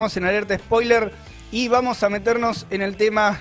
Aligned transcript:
Estamos 0.00 0.16
en 0.16 0.24
alerta 0.26 0.56
spoiler 0.56 1.12
y 1.50 1.66
vamos 1.66 2.04
a 2.04 2.08
meternos 2.08 2.68
en 2.70 2.82
el 2.82 2.96
tema 2.96 3.40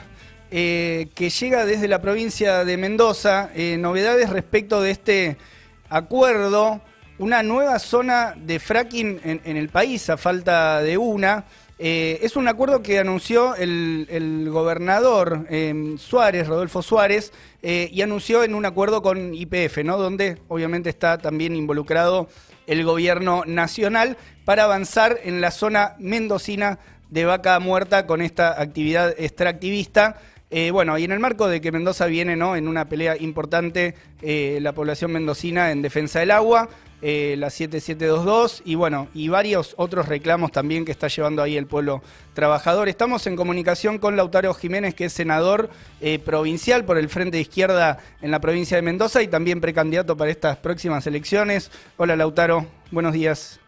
eh, 0.49 1.07
que 1.13 1.29
llega 1.29 1.67
desde 1.67 1.87
la 1.87 2.01
provincia 2.01 2.65
de 2.65 2.77
Mendoza. 2.77 3.51
Eh, 3.53 3.77
novedades 3.77 4.31
respecto 4.31 4.81
de 4.81 4.89
este 4.89 5.37
acuerdo, 5.87 6.81
una 7.19 7.43
nueva 7.43 7.77
zona 7.77 8.33
de 8.35 8.59
fracking 8.59 9.21
en, 9.23 9.55
el 9.55 9.69
país, 9.69 10.09
a 10.09 10.17
falta 10.17 10.81
de 10.81 10.97
una. 10.97 11.45
Eh, 11.77 12.17
es 12.23 12.35
un 12.35 12.47
acuerdo 12.47 12.81
que 12.81 12.97
anunció 12.97 13.53
el, 13.53 14.47
gobernador 14.49 15.45
Suárez, 15.99 16.47
Rodolfo 16.47 16.81
Suárez, 16.81 17.33
y 17.61 18.01
anunció 18.01 18.43
en 18.43 18.55
un 18.55 18.65
acuerdo 18.65 19.03
con 19.03 19.35
IPF, 19.35 19.83
¿no? 19.83 19.99
donde 19.99 20.39
obviamente 20.47 20.89
está 20.89 21.19
también 21.19 21.55
involucrado 21.55 22.27
el 22.67 22.83
gobierno 22.83 23.43
nacional 23.45 24.17
para 24.45 24.65
avanzar 24.65 25.19
en 25.23 25.41
la 25.41 25.51
zona 25.51 25.95
mendocina 25.97 26.79
de 27.09 27.25
vaca 27.25 27.59
muerta 27.59 28.05
con 28.05 28.21
esta 28.21 28.61
actividad 28.61 29.15
extractivista. 29.17 30.17
Eh, 30.49 30.71
bueno, 30.71 30.97
y 30.97 31.03
en 31.03 31.11
el 31.11 31.19
marco 31.19 31.47
de 31.47 31.59
que 31.59 31.71
Mendoza 31.71 32.05
viene 32.05 32.35
¿no? 32.35 32.55
en 32.55 32.67
una 32.67 32.87
pelea 32.87 33.17
importante, 33.17 33.95
eh, 34.21 34.59
la 34.61 34.73
población 34.73 35.11
mendocina 35.11 35.71
en 35.71 35.81
defensa 35.81 36.19
del 36.19 36.31
agua, 36.31 36.69
eh, 37.01 37.35
la 37.37 37.49
7722, 37.49 38.63
y 38.65 38.75
bueno, 38.75 39.07
y 39.13 39.29
varios 39.29 39.73
otros 39.77 40.07
reclamos 40.07 40.51
también 40.51 40.85
que 40.85 40.91
está 40.91 41.07
llevando 41.07 41.43
ahí 41.43 41.57
el 41.57 41.67
pueblo 41.67 42.01
trabajador. 42.33 42.89
Estamos 42.89 43.27
en 43.27 43.35
comunicación 43.35 43.97
con 43.97 44.15
Lautaro 44.15 44.53
Jiménez, 44.53 44.95
que 44.95 45.05
es 45.05 45.13
senador 45.13 45.69
provincial 46.25 46.85
por 46.85 46.97
el 46.97 47.09
Frente 47.09 47.37
de 47.37 47.41
Izquierda 47.41 47.99
en 48.21 48.31
la 48.31 48.39
provincia 48.39 48.77
de 48.77 48.83
Mendoza 48.83 49.21
y 49.21 49.27
también 49.27 49.61
precandidato 49.61 50.15
para 50.17 50.31
estas 50.31 50.57
próximas 50.57 51.05
elecciones. 51.07 51.71
Hola 51.97 52.15
Lautaro, 52.15 52.65
buenos 52.91 53.13
días. 53.13 53.59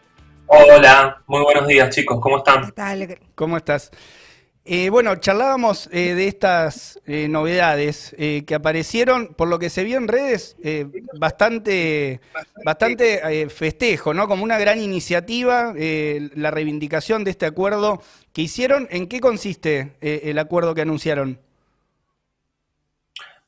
Hola, 0.47 1.21
muy 1.27 1.43
buenos 1.43 1.67
días 1.67 1.93
chicos, 1.93 2.19
¿cómo 2.19 2.37
están? 2.37 2.65
¿Qué 2.65 2.71
tal? 2.71 3.19
¿Cómo 3.35 3.57
estás? 3.57 3.91
Eh, 4.71 4.91
bueno, 4.91 5.15
charlábamos 5.15 5.89
eh, 5.91 6.13
de 6.13 6.27
estas 6.27 6.99
eh, 7.07 7.27
novedades 7.27 8.15
que 8.19 8.53
aparecieron, 8.53 9.33
por 9.33 9.47
lo 9.47 9.57
que 9.57 9.71
se 9.71 9.83
vio 9.83 9.97
en 9.97 10.07
redes, 10.07 10.57
bastante, 11.17 12.21
bastante 12.63 13.49
festejo, 13.49 14.13
¿no? 14.13 14.27
Como 14.27 14.43
una 14.43 14.59
gran 14.59 14.79
iniciativa, 14.79 15.73
la 15.73 16.51
reivindicación 16.51 17.23
de 17.23 17.31
este 17.31 17.47
acuerdo 17.47 18.03
que 18.31 18.43
hicieron. 18.43 18.87
¿En 18.91 19.07
qué 19.07 19.19
consiste 19.19 19.93
el 20.01 20.37
acuerdo 20.37 20.75
que 20.75 20.81
anunciaron? 20.81 21.39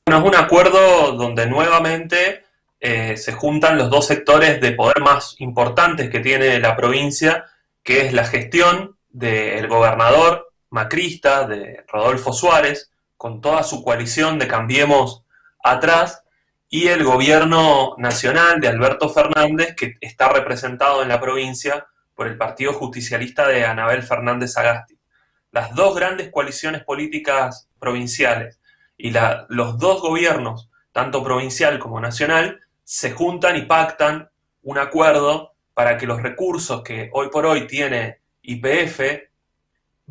Bueno, 0.08 0.22
es 0.25 0.28
un 0.28 0.35
acuerdo 0.44 1.11
donde 1.11 1.45
nuevamente 1.45 2.45
se 2.80 3.31
juntan 3.33 3.78
los 3.78 3.91
dos 3.91 4.08
sectores 4.08 4.59
de 4.59 4.72
poder 4.72 5.02
más 5.02 5.35
importantes 5.38 6.09
que 6.09 6.19
tiene 6.19 6.59
la 6.59 6.75
provincia, 6.75 7.45
que 7.83 8.08
es 8.08 8.13
la 8.13 8.25
gestión 8.25 8.97
del 9.11 9.67
gobernador 9.67 10.50
macrista, 10.72 11.47
de 11.47 11.86
Rodolfo 11.88 12.33
Suárez, 12.33 12.91
con 13.17 13.39
toda 13.39 13.64
su 13.64 13.83
coalición 13.83 14.39
de 14.39 14.47
Cambiemos 14.47 15.23
atrás, 15.63 16.23
y 16.69 16.88
el 16.88 17.03
gobierno 17.03 17.95
nacional 17.97 18.59
de 18.61 18.69
Alberto 18.69 19.09
Fernández, 19.09 19.75
que 19.75 19.95
está 20.02 20.30
representado 20.30 21.03
en 21.03 21.09
la 21.09 21.19
provincia 21.19 21.86
por 22.16 22.28
el 22.28 22.38
Partido 22.38 22.73
Justicialista 22.73 23.47
de 23.47 23.66
Anabel 23.66 24.03
Fernández 24.03 24.58
Agasti. 24.58 24.97
Las 25.52 25.75
dos 25.75 25.95
grandes 25.95 26.30
coaliciones 26.31 26.83
políticas 26.83 27.67
provinciales 27.78 28.59
y 28.97 29.11
los 29.50 29.78
dos 29.78 30.02
gobiernos, 30.02 30.69
tanto 30.94 31.23
provincial 31.23 31.78
como 31.78 32.00
nacional, 32.00 32.61
se 32.85 33.11
juntan 33.11 33.58
y 33.58 33.63
pactan 33.63 34.30
un 34.63 34.78
acuerdo 34.78 35.53
para 35.73 35.97
que 35.97 36.08
los 36.08 36.22
recursos 36.22 36.83
que 36.83 37.09
hoy 37.13 37.30
por 37.30 37.45
hoy 37.45 37.67
tiene 37.67 38.19
IPF 38.44 39.31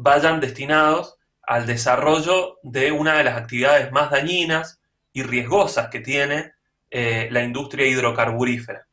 vayan 0.03 0.41
destinados 0.41 1.19
al 1.43 1.67
desarrollo 1.67 2.59
de 2.62 2.91
una 2.91 3.19
de 3.19 3.25
las 3.25 3.37
actividades 3.37 3.93
más 3.93 4.11
dañinas 4.11 4.81
y 5.12 5.23
riesgosas 5.23 5.89
que 5.89 6.01
tiene 6.01 6.53
eh, 6.91 7.29
la 7.30 7.42
industria 7.42 7.86
hidrocarburífera. 7.86 8.86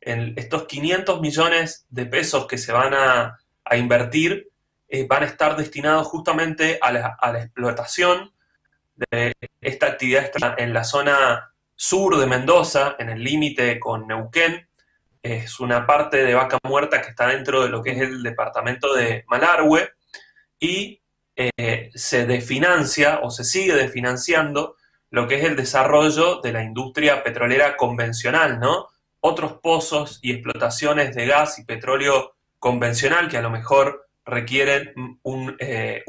En 0.00 0.34
estos 0.36 0.64
500 0.64 1.20
millones 1.20 1.86
de 1.90 2.06
pesos 2.06 2.46
que 2.46 2.58
se 2.58 2.72
van 2.72 2.94
a, 2.94 3.38
invertir 3.76 4.48
eh, 4.88 5.06
van 5.06 5.22
a 5.22 5.26
estar 5.26 5.56
destinados 5.56 6.06
justamente 6.06 6.78
a 6.80 6.90
la, 6.90 7.40
explotación 7.40 8.32
de 8.94 9.34
esta 9.60 9.86
actividad 9.86 10.30
en 10.56 10.72
la 10.72 10.82
zona 10.82 11.52
sur 11.76 12.18
de 12.18 12.26
Mendoza, 12.26 12.96
en 12.98 13.10
el 13.10 13.22
límite 13.22 13.78
con 13.78 14.08
Neuquén. 14.08 14.66
Es 15.22 15.60
una 15.60 15.86
parte 15.86 16.24
de 16.24 16.34
Vaca 16.34 16.58
Muerta 16.64 17.02
que 17.02 17.10
está 17.10 17.28
dentro 17.28 17.62
de 17.62 17.68
lo 17.68 17.82
que 17.82 17.90
es 17.90 17.98
el 17.98 18.22
departamento 18.22 18.94
de 18.94 19.24
Malargüe 19.28 19.97
y 20.58 21.00
eh, 21.36 21.90
se 21.94 22.26
desfinancia 22.26 23.20
o 23.22 23.30
se 23.30 23.44
sigue 23.44 23.74
desfinanciando 23.74 24.76
lo 25.10 25.26
que 25.26 25.36
es 25.36 25.44
el 25.44 25.56
desarrollo 25.56 26.40
de 26.40 26.52
la 26.52 26.64
industria 26.64 27.22
petrolera 27.22 27.76
convencional, 27.76 28.58
¿no? 28.58 28.88
Otros 29.20 29.54
pozos 29.62 30.18
y 30.22 30.32
explotaciones 30.32 31.14
de 31.14 31.26
gas 31.26 31.58
y 31.58 31.64
petróleo 31.64 32.34
convencional 32.58 33.28
que 33.28 33.38
a 33.38 33.42
lo 33.42 33.50
mejor 33.50 34.08
requieren 34.24 34.92
eh, 35.58 36.04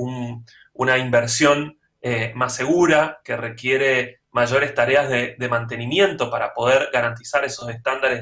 una 0.73 0.97
inversión 0.97 1.79
eh, 2.01 2.31
más 2.35 2.55
segura, 2.55 3.19
que 3.23 3.35
requiere 3.35 4.21
mayores 4.31 4.73
tareas 4.73 5.09
de, 5.09 5.49
mantenimiento 5.49 6.29
para 6.29 6.53
poder 6.53 6.89
garantizar 6.93 7.43
esos 7.43 7.69
estándares 7.69 8.21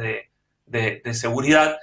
de, 0.65 1.13
seguridad 1.13 1.77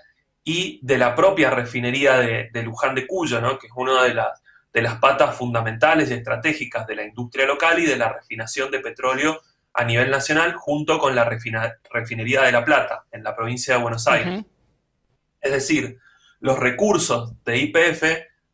y 0.44 0.78
de 0.82 0.98
la 0.98 1.14
propia 1.14 1.50
refinería 1.50 2.18
de, 2.18 2.62
Luján 2.62 2.94
de 2.94 3.06
Cuyo, 3.06 3.40
que 3.58 3.66
es 3.66 3.72
una 3.74 4.04
de 4.04 4.14
las, 4.14 4.42
de 4.72 4.82
las 4.82 4.96
patas 4.96 5.34
fundamentales 5.34 6.10
y 6.10 6.14
estratégicas 6.14 6.86
de 6.86 6.96
la 6.96 7.04
industria 7.04 7.46
local 7.46 7.78
y 7.78 7.86
de 7.86 7.96
la 7.96 8.12
refinación 8.12 8.70
de 8.70 8.80
petróleo 8.80 9.40
a 9.72 9.84
nivel 9.84 10.10
nacional, 10.10 10.54
junto 10.54 10.98
con 10.98 11.16
la 11.16 11.24
refinería 11.24 12.42
de 12.42 12.52
La 12.52 12.64
Plata, 12.64 13.04
en 13.10 13.24
la 13.24 13.34
provincia 13.34 13.74
de 13.74 13.82
Buenos 13.82 14.06
Aires. 14.06 14.44
Es 15.40 15.50
decir, 15.50 15.98
los 16.40 16.58
recursos 16.58 17.32
de 17.44 17.56
IPF 17.56 18.04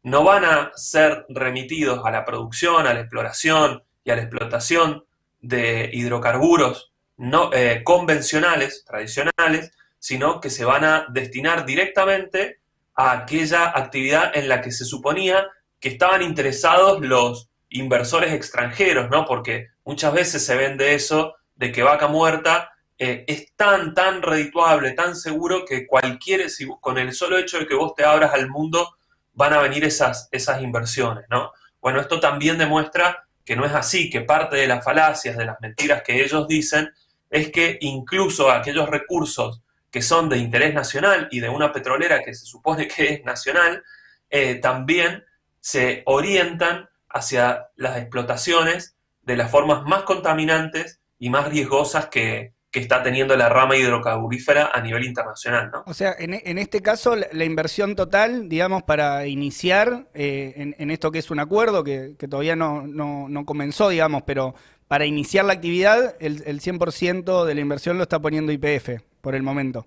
no 0.05 0.25
van 0.25 0.45
a 0.45 0.71
ser 0.77 1.27
remitidos 1.29 2.07
a 2.07 2.11
la 2.11 2.25
producción, 2.25 2.87
a 2.87 2.95
la 2.95 3.01
exploración 3.01 3.83
y 4.05 4.11
a 4.11 4.17
la 4.17 4.23
explotación 4.23 5.05
de 5.41 5.91
hidrocarburos 5.93 6.93
no, 7.17 7.53
eh, 7.53 7.83
convencionales, 7.85 8.85
tradicionales, 8.85 9.73
sino 10.01 10.41
que 10.41 10.51
se 10.51 10.65
van 10.65 10.85
a 10.85 11.07
destinar 11.11 11.65
directamente 11.65 12.59
a 12.97 13.13
aquella 13.13 13.69
actividad 13.69 14.37
en 14.37 14.49
la 14.49 14.61
que 14.61 14.73
se 14.73 14.85
suponía 14.85 15.47
que 15.79 15.91
estaban 15.91 16.23
interesados 16.23 17.01
los 17.01 17.49
inversores 17.69 18.33
extranjeros, 18.33 19.09
¿no? 19.11 19.25
Porque 19.25 19.69
muchas 19.85 20.13
veces 20.13 20.45
se 20.45 20.57
vende 20.57 20.95
eso 20.95 21.37
de 21.55 21.71
que 21.71 21.83
vaca 21.83 22.09
muerta 22.09 22.73
eh, 22.99 23.25
es 23.29 23.55
tan, 23.55 23.95
tan 23.95 24.21
redituable, 24.23 24.93
tan 24.93 25.15
seguro 25.15 25.65
que 25.65 25.87
cualquiera, 25.87 26.49
si, 26.49 26.67
con 26.81 26.99
el 26.99 27.13
solo 27.13 27.39
hecho 27.39 27.59
de 27.59 27.67
que 27.67 27.75
vos 27.75 27.95
te 27.95 28.05
abras 28.05 28.35
al 28.35 28.51
mundo, 28.51 28.97
van 29.33 29.53
a 29.53 29.61
venir 29.61 29.85
esas, 29.85 30.29
esas 30.33 30.61
inversiones, 30.61 31.25
¿no? 31.31 31.53
Bueno, 31.81 32.01
esto 32.01 32.21
también 32.21 32.59
demuestra 32.59 33.27
que 33.45 33.57
no 33.57 33.65
es 33.65 33.73
así, 33.73 34.11
que 34.11 34.21
parte 34.21 34.57
de 34.57 34.67
las 34.67 34.85
falacias, 34.85 35.37
de 35.37 35.47
las 35.47 35.61
mentiras 35.61 36.03
que 36.03 36.23
ellos 36.23 36.47
dicen, 36.47 36.91
es 37.31 37.51
que 37.51 37.79
incluso 37.81 38.51
aquellos 38.51 38.89
recursos 38.89 39.63
que 39.91 40.03
son 40.03 40.29
de 40.29 40.39
interés 40.39 40.73
nacional 40.73 41.29
y 41.31 41.41
de 41.41 41.49
una 41.49 41.73
petrolera 41.73 42.23
que 42.23 42.35
se 42.35 42.47
supone 42.47 42.87
que 42.87 43.15
es 43.15 43.25
nacional, 43.25 43.83
eh, 44.31 44.57
también 44.57 45.25
se 45.61 46.03
orientan 46.07 46.89
hacia 47.09 47.67
las 47.77 47.99
explotaciones 47.99 48.97
de 49.23 49.37
las 49.37 49.51
formas 49.51 49.83
más 49.83 50.05
contaminantes 50.05 51.01
y 51.19 51.29
más 51.29 51.49
riesgosas 51.49 52.07
que, 52.07 52.55
que 52.71 52.81
está 52.81 53.03
teniendo 53.03 53.37
la 53.37 53.49
rama 53.49 53.77
hidrocarburífera 53.77 54.71
a 54.73 54.81
nivel 54.81 55.05
internacional, 55.05 55.71
¿no? 55.73 55.83
O 55.87 55.93
sea, 55.93 56.15
en, 56.19 56.35
en 56.35 56.59
este 56.59 56.81
caso, 56.81 57.17
la, 57.17 57.45
inversión 57.45 57.97
total, 57.97 58.49
digamos, 58.49 58.85
para 58.85 59.27
iniciar 59.27 60.09
eh, 60.15 60.73
en, 60.79 60.91
esto 60.91 61.11
que 61.11 61.19
es 61.19 61.31
un 61.31 61.41
acuerdo, 61.41 61.83
que, 61.83 62.15
todavía 62.31 62.55
no, 62.57 62.87
no, 62.87 63.45
comenzó, 63.45 63.89
digamos, 63.89 64.23
pero 64.23 64.55
para 64.87 65.05
iniciar 65.05 65.45
la 65.45 65.55
actividad, 65.55 66.15
el, 66.21 66.43
el 66.47 66.61
100% 66.61 67.45
de 67.45 67.55
la 67.55 67.61
inversión 67.61 67.97
lo 67.97 68.05
está 68.05 68.21
poniendo 68.21 68.53
IPF 68.53 69.10
por 69.21 69.35
el 69.35 69.43
momento. 69.43 69.87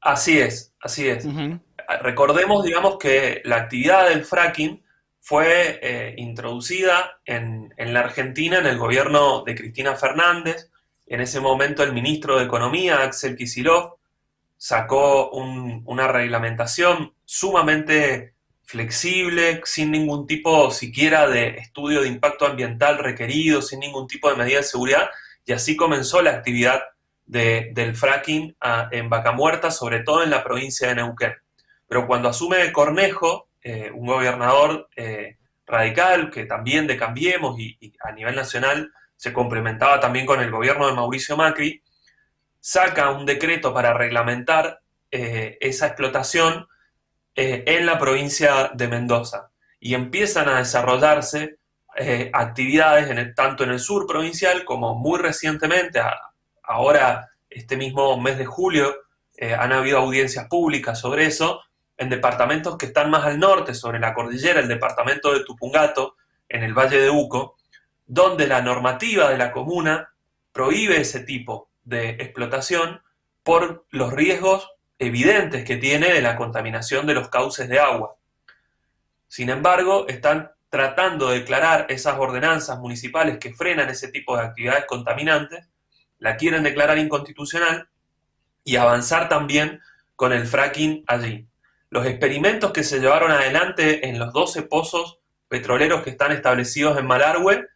Así 0.00 0.38
es, 0.38 0.74
así 0.80 1.08
es. 1.08 1.26
Recordemos, 2.02 2.64
digamos, 2.64 2.98
que 2.98 3.40
la 3.44 3.56
actividad 3.56 4.08
del 4.08 4.24
fracking 4.24 4.84
fue 5.20 5.80
eh, 5.82 6.14
introducida 6.18 7.20
en, 7.24 7.72
en, 7.78 7.94
la 7.94 8.00
Argentina 8.00 8.58
en 8.58 8.66
el 8.66 8.76
gobierno 8.76 9.42
de 9.44 9.54
Cristina 9.54 9.96
Fernández, 9.96 10.70
en 11.06 11.20
ese 11.20 11.40
momento 11.40 11.82
el 11.82 11.92
ministro 11.92 12.38
de 12.38 12.44
Economía, 12.44 13.02
Axel 13.02 13.36
Kisilov, 13.36 13.96
sacó 14.56 15.30
una 15.30 16.08
reglamentación 16.08 17.12
sumamente 17.24 18.34
flexible, 18.62 19.60
sin 19.64 19.90
ningún 19.90 20.26
tipo 20.26 20.70
siquiera 20.70 21.28
de 21.28 21.48
estudio 21.58 22.00
de 22.00 22.08
impacto 22.08 22.46
ambiental 22.46 22.98
requerido, 22.98 23.60
sin 23.60 23.80
ningún 23.80 24.06
tipo 24.06 24.30
de 24.30 24.36
medida 24.36 24.58
de 24.58 24.64
seguridad, 24.64 25.10
y 25.44 25.52
así 25.52 25.76
comenzó 25.76 26.22
la 26.22 26.30
actividad 26.30 26.80
del 27.26 27.96
fracking 27.96 28.56
ah, 28.60 28.88
en 28.90 29.08
Vaca 29.08 29.32
Muerta, 29.32 29.70
sobre 29.70 30.00
todo 30.00 30.22
en 30.22 30.30
la 30.30 30.44
provincia 30.44 30.88
de 30.88 30.96
Neuquén. 30.96 31.34
pero 31.88 32.06
cuando 32.06 32.28
asume 32.28 32.72
Cornejo, 32.72 33.48
un 33.94 34.06
gobernador 34.06 34.90
radical, 35.66 36.30
que 36.30 36.44
también 36.44 36.86
de 36.86 36.98
Cambiemos 36.98 37.58
y, 37.58 37.94
a 38.00 38.12
nivel 38.12 38.36
nacional 38.36 38.92
se 39.16 39.32
complementaba 39.32 40.00
también 40.00 40.26
con 40.26 40.40
el 40.40 40.50
gobierno 40.50 40.86
de 40.86 40.92
Mauricio 40.92 41.34
Macri, 41.34 41.82
saca 42.60 43.10
un 43.10 43.24
decreto 43.24 43.72
para 43.72 43.94
reglamentar 43.94 44.80
esa 45.10 45.86
explotación 45.86 46.66
en 47.34 47.86
la 47.86 47.98
provincia 47.98 48.70
de 48.74 48.88
Mendoza 48.88 49.50
y 49.80 49.94
empiezan 49.94 50.48
a 50.48 50.58
desarrollarse 50.58 51.58
eh, 51.96 52.30
actividades 52.32 53.34
tanto 53.36 53.62
en 53.64 53.70
el 53.70 53.78
sur 53.78 54.06
provincial 54.06 54.64
como 54.64 54.94
muy 54.94 55.20
recientemente, 55.20 56.00
ahora 56.66 57.30
este 57.50 57.76
mismo 57.76 58.20
mes 58.20 58.38
de 58.38 58.46
julio, 58.46 58.94
eh, 59.36 59.54
han 59.54 59.72
habido 59.72 59.98
audiencias 59.98 60.46
públicas 60.48 60.98
sobre 60.98 61.26
eso, 61.26 61.62
en 61.96 62.08
departamentos 62.08 62.76
que 62.76 62.86
están 62.86 63.10
más 63.10 63.24
al 63.24 63.38
norte, 63.38 63.74
sobre 63.74 64.00
la 64.00 64.14
cordillera, 64.14 64.60
el 64.60 64.68
departamento 64.68 65.32
de 65.32 65.44
Tupungato, 65.44 66.16
en 66.48 66.62
el 66.62 66.74
Valle 66.74 67.00
de 67.00 67.10
Uco, 67.10 67.56
donde 68.06 68.46
la 68.46 68.60
normativa 68.60 69.30
de 69.30 69.38
la 69.38 69.52
comuna 69.52 70.12
prohíbe 70.52 71.00
ese 71.00 71.20
tipo 71.20 71.70
de 71.84 72.10
explotación 72.10 73.02
por 73.42 73.86
los 73.90 74.12
riesgos 74.12 74.70
evidentes 74.98 75.64
que 75.64 75.76
tiene 75.76 76.12
de 76.12 76.22
la 76.22 76.36
contaminación 76.36 77.06
de 77.06 77.14
los 77.14 77.28
cauces 77.28 77.68
de 77.68 77.78
agua. 77.78 78.16
Sin 79.28 79.50
embargo, 79.50 80.06
están 80.08 80.52
tratando 80.70 81.30
de 81.30 81.40
declarar 81.40 81.86
esas 81.88 82.18
ordenanzas 82.18 82.78
municipales 82.78 83.38
que 83.38 83.52
frenan 83.52 83.88
ese 83.88 84.08
tipo 84.08 84.36
de 84.36 84.44
actividades 84.44 84.86
contaminantes, 84.86 85.66
la 86.24 86.38
quieren 86.38 86.62
declarar 86.62 86.96
inconstitucional 86.96 87.90
y 88.64 88.76
avanzar 88.76 89.28
también 89.28 89.82
con 90.16 90.32
el 90.32 90.46
fracking 90.46 91.04
allí. 91.06 91.46
Los 91.90 92.06
experimentos 92.06 92.72
que 92.72 92.82
se 92.82 92.98
llevaron 92.98 93.30
adelante 93.30 94.08
en 94.08 94.18
los 94.18 94.32
12 94.32 94.62
pozos 94.62 95.18
petroleros 95.48 96.02
que 96.02 96.08
están 96.08 96.32
establecidos 96.32 96.96
en 96.96 97.06
Malargüe 97.06 97.66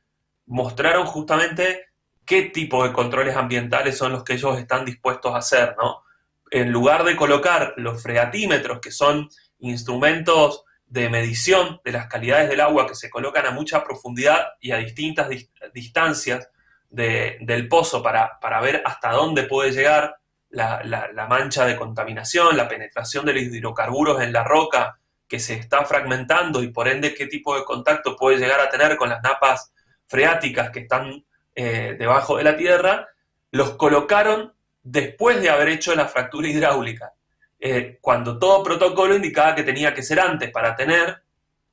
mostraron 0.46 1.04
justamente 1.04 1.88
qué 2.24 2.44
tipo 2.44 2.84
de 2.84 2.94
controles 2.94 3.36
ambientales 3.36 3.98
son 3.98 4.12
los 4.12 4.24
que 4.24 4.32
ellos 4.32 4.58
están 4.58 4.86
dispuestos 4.86 5.34
a 5.34 5.38
hacer, 5.38 5.76
¿no? 5.76 6.04
En 6.50 6.72
lugar 6.72 7.04
de 7.04 7.16
colocar 7.16 7.74
los 7.76 8.02
freatímetros, 8.02 8.80
que 8.80 8.92
son 8.92 9.28
instrumentos 9.58 10.64
de 10.86 11.10
medición 11.10 11.82
de 11.84 11.92
las 11.92 12.06
calidades 12.06 12.48
del 12.48 12.62
agua 12.62 12.86
que 12.86 12.94
se 12.94 13.10
colocan 13.10 13.44
a 13.44 13.50
mucha 13.50 13.84
profundidad 13.84 14.52
y 14.58 14.70
a 14.70 14.78
distintas 14.78 15.28
distancias 15.74 16.48
del 16.88 17.69
pozo 17.69 18.02
para, 18.02 18.61
ver 18.61 18.82
hasta 18.85 19.12
dónde 19.12 19.43
puede 19.44 19.73
llegar 19.73 20.17
la, 20.50 21.26
mancha 21.29 21.67
de 21.67 21.76
contaminación, 21.76 22.56
la 22.56 22.69
penetración 22.69 23.26
de 23.26 23.35
los 23.35 23.43
hidrocarburos 23.43 24.23
en 24.23 24.32
la 24.32 24.44
roca 24.44 24.99
que 25.26 25.38
se 25.38 25.55
está 25.55 25.85
fragmentando 25.85 26.62
y 26.62 26.69
por 26.69 26.88
ende 26.88 27.14
qué 27.14 27.26
tipo 27.26 27.55
de 27.55 27.64
contacto 27.64 28.17
puede 28.17 28.38
llegar 28.38 28.61
a 28.61 28.70
tener 28.70 28.96
con 28.96 29.11
las 29.11 29.23
napas 29.23 29.73
freáticas 30.06 30.70
que 30.70 30.81
están 30.81 31.25
eh, 31.55 31.96
debajo 31.99 32.38
de 32.38 32.44
la 32.44 32.56
tierra, 32.56 33.08
los 33.50 33.73
colocaron 33.73 34.55
después 34.82 35.43
de 35.43 35.50
haber 35.50 35.69
hecho 35.69 35.94
la 35.94 36.08
fractura 36.08 36.49
hidráulica. 36.49 37.12
Eh, 37.61 37.99
cuando 38.00 38.38
todo 38.38 38.62
protocolo 38.62 39.14
indicaba 39.14 39.55
que 39.55 39.64
tenía 39.64 39.93
que 39.93 40.02
ser 40.02 40.20
antes 40.20 40.50
para 40.50 40.76
tener 40.76 41.23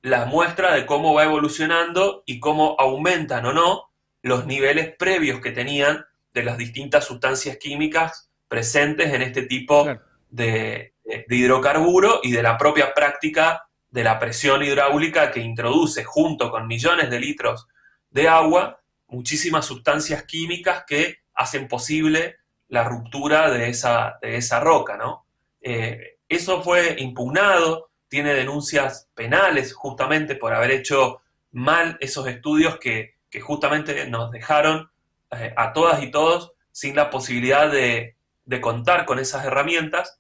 la 0.01 0.25
muestra 0.25 0.73
de 0.73 0.85
cómo 0.85 1.13
va 1.13 1.23
evolucionando 1.23 2.23
y 2.25 2.39
cómo 2.39 2.75
aumentan 2.77 3.45
o 3.45 3.53
no 3.53 3.89
los 4.25 4.47
niveles 4.47 4.95
previos 4.97 5.39
que 5.39 5.51
tenían 5.51 6.03
de 6.33 6.43
las 6.43 6.57
distintas 6.57 7.05
sustancias 7.05 7.57
químicas 7.57 8.31
presentes 8.47 9.13
en 9.13 9.21
este 9.21 9.43
tipo 9.43 9.85
de, 10.29 10.95
de 11.03 11.35
hidrocarburo 11.35 12.21
y 12.23 12.31
de 12.31 12.41
la 12.41 12.57
propia 12.57 12.91
práctica 12.95 13.67
de 13.91 14.03
la 14.03 14.17
presión 14.17 14.63
hidráulica 14.63 15.29
que 15.29 15.41
introduce 15.41 16.03
junto 16.03 16.49
con 16.49 16.65
millones 16.65 17.11
de 17.11 17.19
litros 17.19 17.67
de 18.09 18.27
agua 18.27 18.81
muchísimas 19.07 19.63
sustancias 19.63 20.23
químicas 20.23 20.85
que 20.87 21.19
hacen 21.35 21.67
posible 21.67 22.37
la 22.67 22.83
ruptura 22.83 23.51
de 23.51 23.69
esa, 23.69 24.17
de 24.23 24.37
esa 24.37 24.59
roca, 24.59 24.97
¿no? 24.97 25.27
Eh, 25.61 26.17
eso 26.27 26.63
fue 26.63 26.95
impugnado, 26.97 27.91
tiene 28.07 28.33
denuncias 28.33 29.07
penales 29.13 29.71
justamente 29.71 30.35
por 30.35 30.51
haber 30.51 30.71
hecho 30.71 31.21
mal 31.51 31.95
esos 31.99 32.27
estudios 32.27 32.79
que, 32.79 33.14
justamente 33.39 34.07
nos 34.07 34.31
dejaron 34.31 34.89
eh, 35.31 35.53
a 35.55 35.73
todas 35.73 36.01
y 36.03 36.11
todos 36.11 36.53
sin 36.71 36.95
la 36.95 37.09
posibilidad 37.09 37.71
de, 37.71 38.15
contar 38.61 39.05
con 39.05 39.19
esas 39.19 39.45
herramientas. 39.45 40.19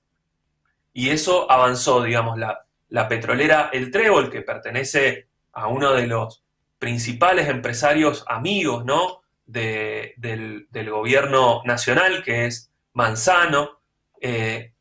Y 0.93 1.09
eso 1.09 1.51
avanzó, 1.51 2.03
digamos, 2.03 2.37
la, 2.37 3.07
petrolera 3.07 3.69
El 3.73 3.91
Trébol, 3.91 4.31
que 4.31 4.41
pertenece 4.41 5.27
a 5.51 5.67
uno 5.67 5.93
de 5.93 6.07
los 6.07 6.43
principales 6.79 7.49
empresarios 7.49 8.23
amigos, 8.27 8.85
¿no? 8.85 9.21
del, 9.45 10.89
gobierno 10.89 11.61
nacional, 11.65 12.23
que 12.23 12.45
es 12.45 12.71
Manzano, 12.93 13.79
eh, 14.21 14.73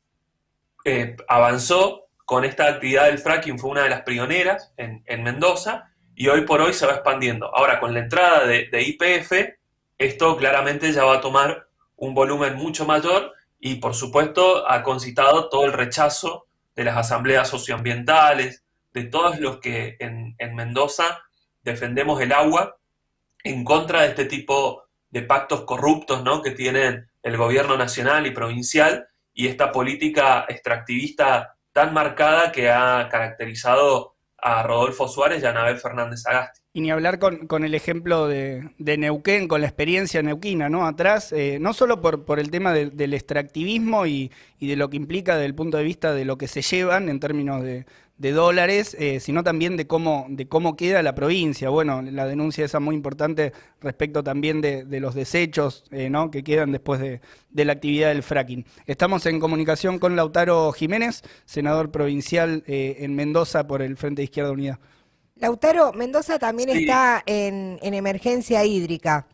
eh, 0.84 1.16
avanzó 1.28 2.04
con 2.24 2.44
esta 2.44 2.68
actividad 2.68 3.06
del 3.06 3.18
fracking, 3.18 3.58
fue 3.58 3.70
una 3.70 3.82
de 3.82 3.90
las 3.90 4.02
pioneras 4.02 4.72
en, 4.76 5.22
Mendoza 5.22 5.90
y 6.16 6.28
hoy 6.28 6.42
por 6.42 6.60
hoy 6.60 6.72
se 6.72 6.86
va 6.86 6.92
expandiendo. 6.94 7.54
Ahora, 7.54 7.80
con 7.80 7.92
la 7.92 8.00
entrada 8.00 8.46
de, 8.46 8.68
IPF, 8.72 9.32
esto 9.98 10.36
claramente 10.36 10.92
ya 10.92 11.04
va 11.04 11.16
a 11.16 11.20
tomar 11.20 11.66
un 11.96 12.14
volumen 12.14 12.56
mucho 12.56 12.84
mayor 12.84 13.32
y 13.58 13.76
por 13.76 13.94
supuesto 13.94 14.68
ha 14.68 14.82
concitado 14.82 15.48
todo 15.48 15.64
el 15.64 15.72
rechazo 15.72 16.46
de 16.76 16.84
las 16.84 16.96
asambleas 16.96 17.48
socioambientales, 17.48 18.64
de 18.92 19.04
todos 19.04 19.38
los 19.40 19.58
que 19.58 19.96
en, 19.98 20.34
en, 20.38 20.54
Mendoza 20.54 21.22
defendemos 21.62 22.20
el 22.20 22.32
agua 22.32 22.76
en 23.42 23.64
contra 23.64 24.02
de 24.02 24.08
este 24.08 24.24
tipo 24.26 24.84
de 25.10 25.22
pactos 25.22 25.62
corruptos 25.62 26.22
¿no? 26.22 26.42
que 26.42 26.50
tienen 26.50 27.08
el 27.22 27.36
gobierno 27.36 27.76
nacional 27.76 28.26
y 28.26 28.30
provincial 28.32 29.08
y 29.32 29.48
esta 29.48 29.72
política 29.72 30.44
extractivista 30.48 31.56
tan 31.72 31.92
marcada 31.92 32.52
que 32.52 32.70
ha 32.70 33.08
caracterizado 33.10 34.13
a 34.44 34.62
Rodolfo 34.62 35.08
Suárez 35.08 35.42
y 35.42 35.46
a 35.46 35.50
Anabel 35.50 35.78
Fernández 35.78 36.26
Agasti. 36.26 36.60
Y 36.74 36.82
ni 36.82 36.90
hablar 36.90 37.18
con, 37.18 37.64
el 37.64 37.74
ejemplo 37.74 38.28
de, 38.28 38.68
Neuquén, 38.78 39.48
con 39.48 39.62
la 39.62 39.68
experiencia 39.68 40.22
neuquina, 40.22 40.68
¿no? 40.68 40.86
Atrás, 40.86 41.32
eh, 41.32 41.58
no 41.60 41.72
solo 41.72 42.02
por, 42.02 42.26
por 42.26 42.38
el 42.38 42.50
tema 42.50 42.74
del 42.74 43.14
extractivismo 43.14 44.06
y, 44.06 44.30
y, 44.58 44.68
de 44.68 44.76
lo 44.76 44.90
que 44.90 44.96
implica 44.98 45.34
desde 45.34 45.46
el 45.46 45.54
punto 45.54 45.78
de 45.78 45.84
vista 45.84 46.12
de 46.12 46.26
lo 46.26 46.36
que 46.36 46.48
se 46.48 46.60
llevan 46.60 47.08
en 47.08 47.20
términos 47.20 47.62
de, 47.62 47.86
de 48.16 48.30
dólares, 48.30 48.96
eh, 48.98 49.18
sino 49.18 49.42
también 49.42 49.76
de 49.76 49.86
cómo, 49.86 50.26
de 50.28 50.46
cómo 50.46 50.76
queda 50.76 51.02
la 51.02 51.14
provincia. 51.14 51.68
Bueno, 51.68 52.00
la 52.02 52.26
denuncia 52.26 52.64
esa 52.64 52.78
muy 52.78 52.94
importante 52.94 53.52
respecto 53.80 54.22
también 54.22 54.60
de, 54.60 54.84
los 55.00 55.14
desechos 55.14 55.84
eh, 55.90 56.08
¿no? 56.10 56.30
que 56.30 56.44
quedan 56.44 56.70
después 56.70 57.00
de, 57.00 57.20
la 57.64 57.72
actividad 57.72 58.08
del 58.08 58.22
fracking. 58.22 58.64
Estamos 58.86 59.26
en 59.26 59.40
comunicación 59.40 59.98
con 59.98 60.14
Lautaro 60.14 60.70
Jiménez, 60.72 61.22
senador 61.44 61.90
provincial 61.90 62.62
eh, 62.66 62.98
en 63.00 63.14
Mendoza 63.14 63.66
por 63.66 63.82
el 63.82 63.96
Frente 63.96 64.20
de 64.20 64.24
Izquierda 64.24 64.52
Unida. 64.52 64.78
Lautaro, 65.36 65.92
Mendoza 65.92 66.38
también 66.38 66.68
está 66.68 67.22
en, 67.26 67.78
en 67.82 67.94
emergencia 67.94 68.64
hídrica. 68.64 69.26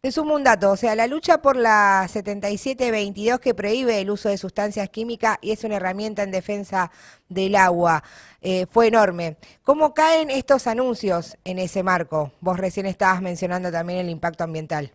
Te 0.00 0.12
sumo 0.12 0.36
un 0.36 0.44
dato, 0.44 0.70
o 0.70 0.76
sea, 0.76 0.94
la 0.94 1.08
lucha 1.08 1.42
por 1.42 1.56
la 1.56 2.06
7722 2.08 3.40
que 3.40 3.52
prohíbe 3.52 4.00
el 4.00 4.10
uso 4.10 4.28
de 4.28 4.38
sustancias 4.38 4.88
químicas 4.90 5.38
y 5.40 5.50
es 5.50 5.64
una 5.64 5.74
herramienta 5.74 6.22
en 6.22 6.30
defensa 6.30 6.92
del 7.28 7.56
agua 7.56 8.04
eh, 8.40 8.66
fue 8.70 8.86
enorme. 8.86 9.38
¿Cómo 9.64 9.94
caen 9.94 10.30
estos 10.30 10.68
anuncios 10.68 11.36
en 11.42 11.58
ese 11.58 11.82
marco? 11.82 12.30
Vos 12.40 12.58
recién 12.58 12.86
estabas 12.86 13.20
mencionando 13.22 13.72
también 13.72 13.98
el 13.98 14.08
impacto 14.08 14.44
ambiental. 14.44 14.92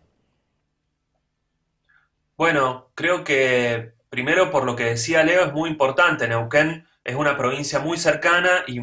Bueno, 2.38 2.88
creo 2.94 3.24
que 3.24 3.92
primero 4.08 4.50
por 4.50 4.64
lo 4.64 4.74
que 4.74 4.84
decía 4.84 5.22
Leo 5.22 5.44
es 5.44 5.52
muy 5.52 5.68
importante. 5.68 6.26
Neuquén 6.26 6.86
es 7.04 7.14
una 7.14 7.36
provincia 7.36 7.78
muy 7.78 7.98
cercana 7.98 8.64
y, 8.66 8.80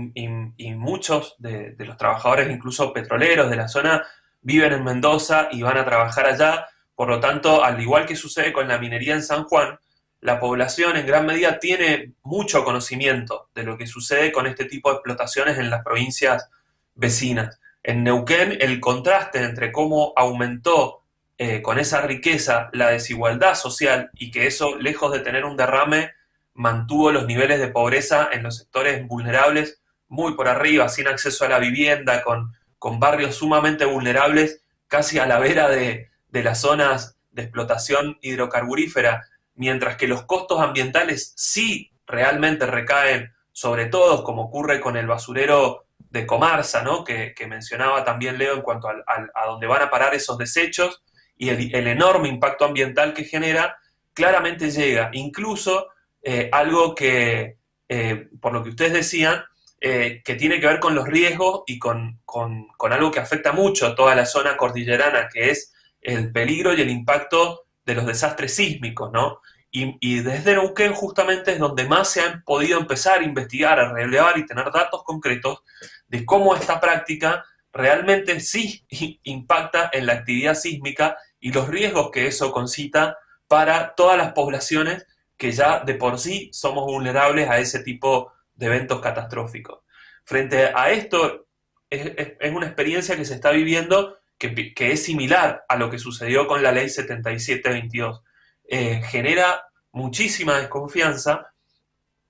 muchos 0.76 1.36
de 1.40 1.76
los 1.80 1.98
trabajadores, 1.98 2.48
incluso 2.52 2.94
petroleros 2.94 3.50
de 3.50 3.56
la 3.56 3.68
zona, 3.68 4.04
viven 4.42 4.74
en 4.74 4.84
Mendoza 4.84 5.50
y 5.52 5.62
van 5.62 5.78
a 5.78 5.86
trabajar 5.86 6.26
allá. 6.26 6.68
Por 6.96 7.10
lo 7.10 7.20
tanto, 7.20 7.64
al 7.64 7.80
igual 7.82 8.06
que 8.06 8.16
sucede 8.16 8.54
con 8.54 8.68
la 8.68 8.78
minería 8.78 9.16
en 9.16 9.24
San 9.24 9.44
Juan, 9.46 9.80
la 10.20 10.40
población 10.40 10.98
en 10.98 11.08
gran 11.08 11.26
medida 11.26 11.60
tiene 11.60 12.14
mucho 12.24 12.64
conocimiento 12.64 13.50
de 13.56 13.64
lo 13.64 13.78
que 13.78 13.88
sucede 13.88 14.32
con 14.32 14.46
este 14.46 14.66
tipo 14.66 14.90
de 14.90 14.96
explotaciones 14.96 15.58
en 15.58 15.70
las 15.70 15.84
provincias 15.84 16.50
vecinas. 16.94 17.60
En 17.84 18.04
Neuquén, 18.04 18.58
el 18.62 18.80
contraste 18.80 19.44
entre 19.44 19.72
cómo 19.72 20.14
aumentó 20.16 21.02
eh, 21.40 21.64
con 21.64 21.80
esa 21.80 22.02
riqueza 22.02 22.70
la 22.72 22.90
desigualdad 22.90 23.56
social 23.56 24.12
y 24.14 24.30
que 24.30 24.46
eso, 24.46 24.76
lejos 24.76 25.12
de 25.12 25.22
tener 25.22 25.44
un 25.44 25.58
derrame, 25.58 26.12
mantuvo 26.54 27.12
los 27.12 27.26
niveles 27.26 27.60
de 27.60 27.70
pobreza 27.70 28.30
en 28.32 28.44
los 28.44 28.58
sectores 28.58 29.08
vulnerables 29.08 29.82
muy 30.08 30.36
por 30.36 30.48
arriba, 30.48 30.90
sin 30.90 31.08
acceso 31.08 31.46
a 31.46 31.50
la 31.50 31.58
vivienda, 31.58 32.22
con 32.22 32.54
con 32.82 33.00
barrios 33.00 33.36
sumamente 33.36 33.86
vulnerables, 33.86 34.64
casi 34.88 35.20
a 35.20 35.28
la 35.28 35.38
vera 35.38 35.70
de, 35.70 36.10
las 36.32 36.62
zonas 36.62 37.16
de 37.30 37.44
explotación 37.44 38.18
hidrocarburífera, 38.24 39.24
mientras 39.54 39.98
que 39.98 40.08
los 40.08 40.24
costos 40.24 40.60
ambientales 40.60 41.32
sí 41.38 41.92
realmente 42.08 42.66
recaen 42.66 43.34
sobre 43.52 43.86
todos, 43.86 44.24
como 44.24 44.46
ocurre 44.46 44.82
con 44.82 44.98
el 44.98 45.06
basurero 45.06 45.86
de 46.10 46.26
Comarsa, 46.26 46.82
¿no? 46.82 47.04
que, 47.04 47.36
mencionaba 47.48 48.04
también 48.04 48.40
Leo 48.40 48.56
en 48.56 48.64
cuanto 48.64 48.88
a 48.88 49.46
dónde 49.46 49.68
van 49.68 49.84
a 49.84 49.92
parar 49.92 50.16
esos 50.16 50.40
desechos 50.40 51.04
y 51.38 51.50
el, 51.50 51.88
enorme 51.88 52.30
impacto 52.30 52.66
ambiental 52.66 53.14
que 53.14 53.26
genera, 53.26 53.78
claramente 54.12 54.72
llega. 54.72 55.12
Incluso 55.14 55.90
eh, 56.24 56.50
algo 56.52 56.96
que, 56.96 57.58
eh, 57.88 58.28
por 58.42 58.54
lo 58.54 58.64
que 58.64 58.70
ustedes 58.70 58.94
decían, 58.94 59.44
eh, 59.84 60.22
que 60.24 60.36
tiene 60.36 60.60
que 60.60 60.68
ver 60.68 60.80
con 60.80 60.94
los 60.94 61.08
riesgos 61.08 61.64
y 61.66 61.80
con, 61.80 62.20
con, 62.24 62.70
algo 62.92 63.10
que 63.10 63.20
afecta 63.20 63.52
mucho 63.52 63.88
a 63.88 63.96
toda 63.96 64.14
la 64.14 64.28
zona 64.28 64.56
cordillerana, 64.56 65.28
que 65.28 65.50
es 65.50 65.74
el 66.02 66.32
peligro 66.32 66.72
y 66.72 66.82
el 66.82 66.92
impacto 66.92 67.66
de 67.84 67.96
los 67.96 68.06
desastres 68.06 68.54
sísmicos, 68.54 69.12
¿no? 69.12 69.42
Y, 69.72 70.20
desde 70.20 70.54
Neuquén 70.54 70.94
justamente 70.94 71.54
es 71.54 71.60
donde 71.60 71.88
más 71.88 72.10
se 72.10 72.22
han 72.22 72.44
podido 72.44 72.78
empezar 72.78 73.22
a 73.22 73.24
investigar, 73.24 73.80
a 73.80 73.92
relevar 73.92 74.38
y 74.38 74.46
tener 74.46 74.66
datos 74.72 75.04
concretos 75.04 75.64
de 76.08 76.26
cómo 76.26 76.56
esta 76.56 76.80
práctica 76.80 77.44
realmente 77.74 78.40
sí 78.40 78.86
impacta 79.24 79.90
en 79.94 80.06
la 80.06 80.14
actividad 80.14 80.54
sísmica 80.54 81.18
y 81.40 81.52
los 81.54 81.68
riesgos 81.68 82.12
que 82.12 82.28
eso 82.28 82.52
concita 82.52 83.18
para 83.48 83.96
todas 83.96 84.18
las 84.18 84.34
poblaciones 84.34 85.08
que 85.38 85.52
ya 85.54 85.80
de 85.80 85.96
por 85.96 86.20
sí 86.20 86.52
somos 86.54 86.86
vulnerables 86.86 87.50
a 87.50 87.58
ese 87.58 87.80
tipo 87.80 88.26
de 88.26 88.32
eventos 88.60 89.02
catastróficos. 89.02 89.80
Frente 90.24 90.72
a 90.74 90.92
esto, 90.92 91.48
es, 91.90 92.52
una 92.52 92.68
experiencia 92.68 93.16
que 93.16 93.26
se 93.26 93.36
está 93.36 93.52
viviendo 93.52 94.18
que, 94.38 94.74
es 94.76 95.04
similar 95.04 95.66
a 95.68 95.76
lo 95.76 95.90
que 95.90 96.00
sucedió 96.00 96.48
con 96.48 96.64
la 96.64 96.72
ley 96.72 96.90
7722 96.90 98.22
eh, 98.68 99.02
genera 99.06 99.66
muchísima 99.92 100.58
desconfianza 100.58 101.52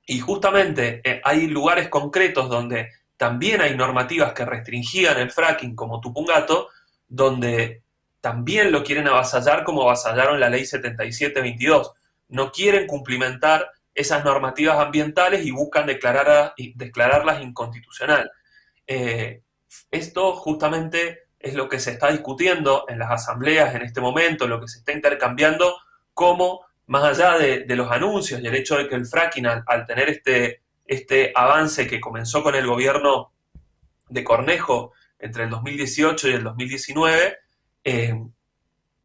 y 0.05 0.19
justamente 0.19 1.01
eh, 1.03 1.21
hay 1.23 1.47
lugares 1.47 1.87
concretos 1.89 2.49
donde 2.49 2.89
también 3.15 3.61
hay 3.61 3.75
normativas 3.75 4.33
que 4.33 4.45
restringían 4.45 5.19
el 5.19 5.29
fracking, 5.29 5.75
como 5.75 6.01
Tupungato, 6.01 6.69
donde 7.07 7.83
también 8.19 8.71
lo 8.71 8.83
quieren 8.83 9.07
avasallar 9.07 9.63
como 9.63 9.83
avasallaron 9.83 10.39
la 10.39 10.49
ley 10.49 10.65
7722. 10.65 11.91
No 12.29 12.51
quieren 12.51 12.87
cumplimentar 12.87 13.69
esas 13.93 14.23
normativas 14.23 14.77
ambientales 14.79 15.45
y 15.45 15.51
buscan 15.51 15.85
declarar, 15.85 16.53
declararlas 16.75 17.41
inconstitucional. 17.41 18.31
Eh, 18.87 19.41
esto 19.89 20.33
justamente 20.35 21.23
es 21.39 21.53
lo 21.53 21.67
que 21.67 21.79
se 21.79 21.91
está 21.91 22.11
discutiendo 22.11 22.85
en 22.87 22.99
las 22.99 23.11
asambleas 23.11 23.73
en 23.75 23.81
este 23.81 24.01
momento, 24.01 24.47
lo 24.47 24.61
que 24.61 24.67
se 24.67 24.79
está 24.79 24.91
intercambiando, 24.91 25.77
como 26.13 26.65
más 26.87 27.03
allá 27.03 27.37
de, 27.37 27.65
los 27.75 27.91
anuncios 27.91 28.41
y 28.41 28.47
el 28.47 28.55
hecho 28.55 28.77
de 28.77 28.87
que 28.87 28.95
el 28.95 29.05
fracking, 29.05 29.47
al, 29.47 29.85
tener 29.87 30.09
este, 30.09 30.61
este 30.85 31.31
avance 31.35 31.87
que 31.87 32.01
comenzó 32.01 32.43
con 32.43 32.55
el 32.55 32.67
gobierno 32.67 33.31
de 34.09 34.23
Cornejo 34.23 34.93
entre 35.19 35.45
el 35.45 35.49
2018 35.49 36.27
y 36.27 36.33
el 36.33 36.43
2019, 36.43 37.37
eh, 37.83 38.13